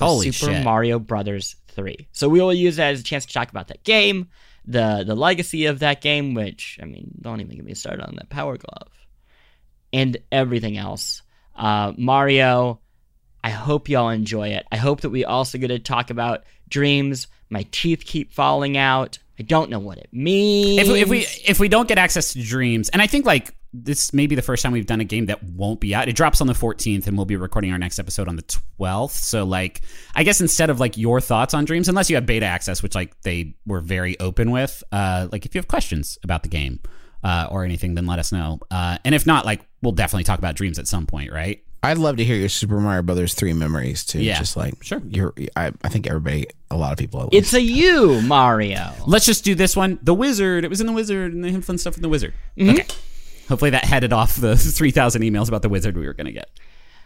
[0.00, 0.64] of Holy Super shit.
[0.64, 2.08] Mario Brothers 3.
[2.12, 4.28] So we will use that as a chance to talk about that game,
[4.66, 8.14] the the legacy of that game, which I mean, don't even get me started on
[8.16, 8.90] that Power Glove,
[9.92, 11.22] and everything else.
[11.54, 12.80] Uh, Mario,
[13.44, 14.66] I hope y'all enjoy it.
[14.72, 17.26] I hope that we also get to talk about dreams.
[17.50, 19.18] My teeth keep falling out.
[19.38, 20.80] I don't know what it means.
[20.80, 23.54] If we, if we if we don't get access to Dreams, and I think like
[23.74, 26.08] this may be the first time we've done a game that won't be out.
[26.08, 28.44] It drops on the 14th, and we'll be recording our next episode on the
[28.80, 29.10] 12th.
[29.10, 29.82] So like,
[30.14, 32.94] I guess instead of like your thoughts on Dreams, unless you have beta access, which
[32.94, 36.80] like they were very open with, uh, like if you have questions about the game
[37.24, 38.60] uh, or anything, then let us know.
[38.70, 41.63] Uh, and if not, like we'll definitely talk about Dreams at some point, right?
[41.84, 44.20] I'd love to hear your Super Mario Brothers 3 memories too.
[44.22, 45.02] Yeah, Just like, sure.
[45.08, 47.22] You're, I, I think everybody, a lot of people.
[47.22, 48.94] At it's a you, Mario.
[49.06, 49.98] Let's just do this one.
[50.02, 50.64] The Wizard.
[50.64, 52.34] It was in the Wizard, and they had fun stuff in the Wizard.
[52.56, 52.70] Mm-hmm.
[52.70, 52.86] Okay.
[53.48, 56.48] Hopefully that headed off the 3,000 emails about the Wizard we were going to get.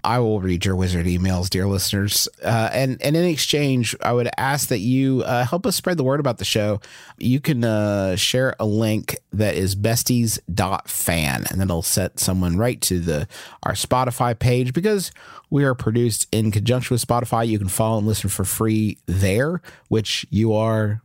[0.04, 2.28] I will read your wizard emails, dear listeners.
[2.42, 6.04] Uh, and, and in exchange, I would ask that you uh, help us spread the
[6.04, 6.80] word about the show.
[7.18, 13.00] You can uh, share a link that is besties.fan, and that'll set someone right to
[13.00, 13.28] the
[13.62, 15.10] our Spotify page because
[15.50, 17.46] we are produced in conjunction with Spotify.
[17.46, 21.02] You can follow and listen for free there, which you are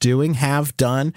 [0.00, 1.14] doing, have done,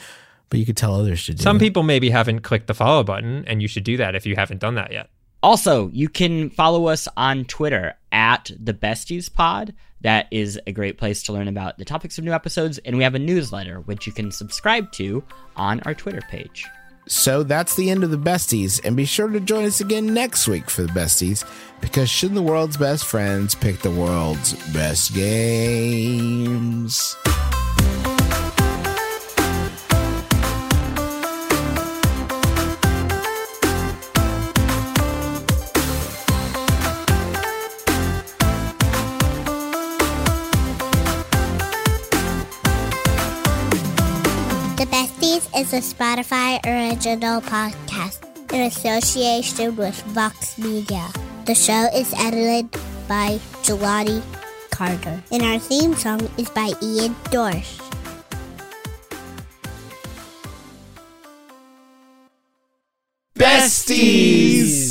[0.50, 1.44] but you could tell others to do.
[1.44, 4.36] Some people maybe haven't clicked the follow button, and you should do that if you
[4.36, 5.10] haven't done that yet.
[5.46, 9.76] Also, you can follow us on Twitter at the Besties Pod.
[10.02, 13.04] That is a great place to learn about the topics of new episodes, and we
[13.04, 15.24] have a newsletter which you can subscribe to
[15.56, 16.66] on our Twitter page.
[17.08, 20.48] So that's the end of the besties, and be sure to join us again next
[20.48, 21.48] week for the besties,
[21.80, 26.36] because shouldn't the world's best friends pick the world's best games?
[45.56, 48.20] Is a Spotify original podcast
[48.52, 51.08] in association with Vox Media.
[51.46, 52.70] The show is edited
[53.08, 54.22] by Jelani
[54.70, 57.80] Carter, and our theme song is by Ian Dorsch.
[63.40, 64.85] Besties!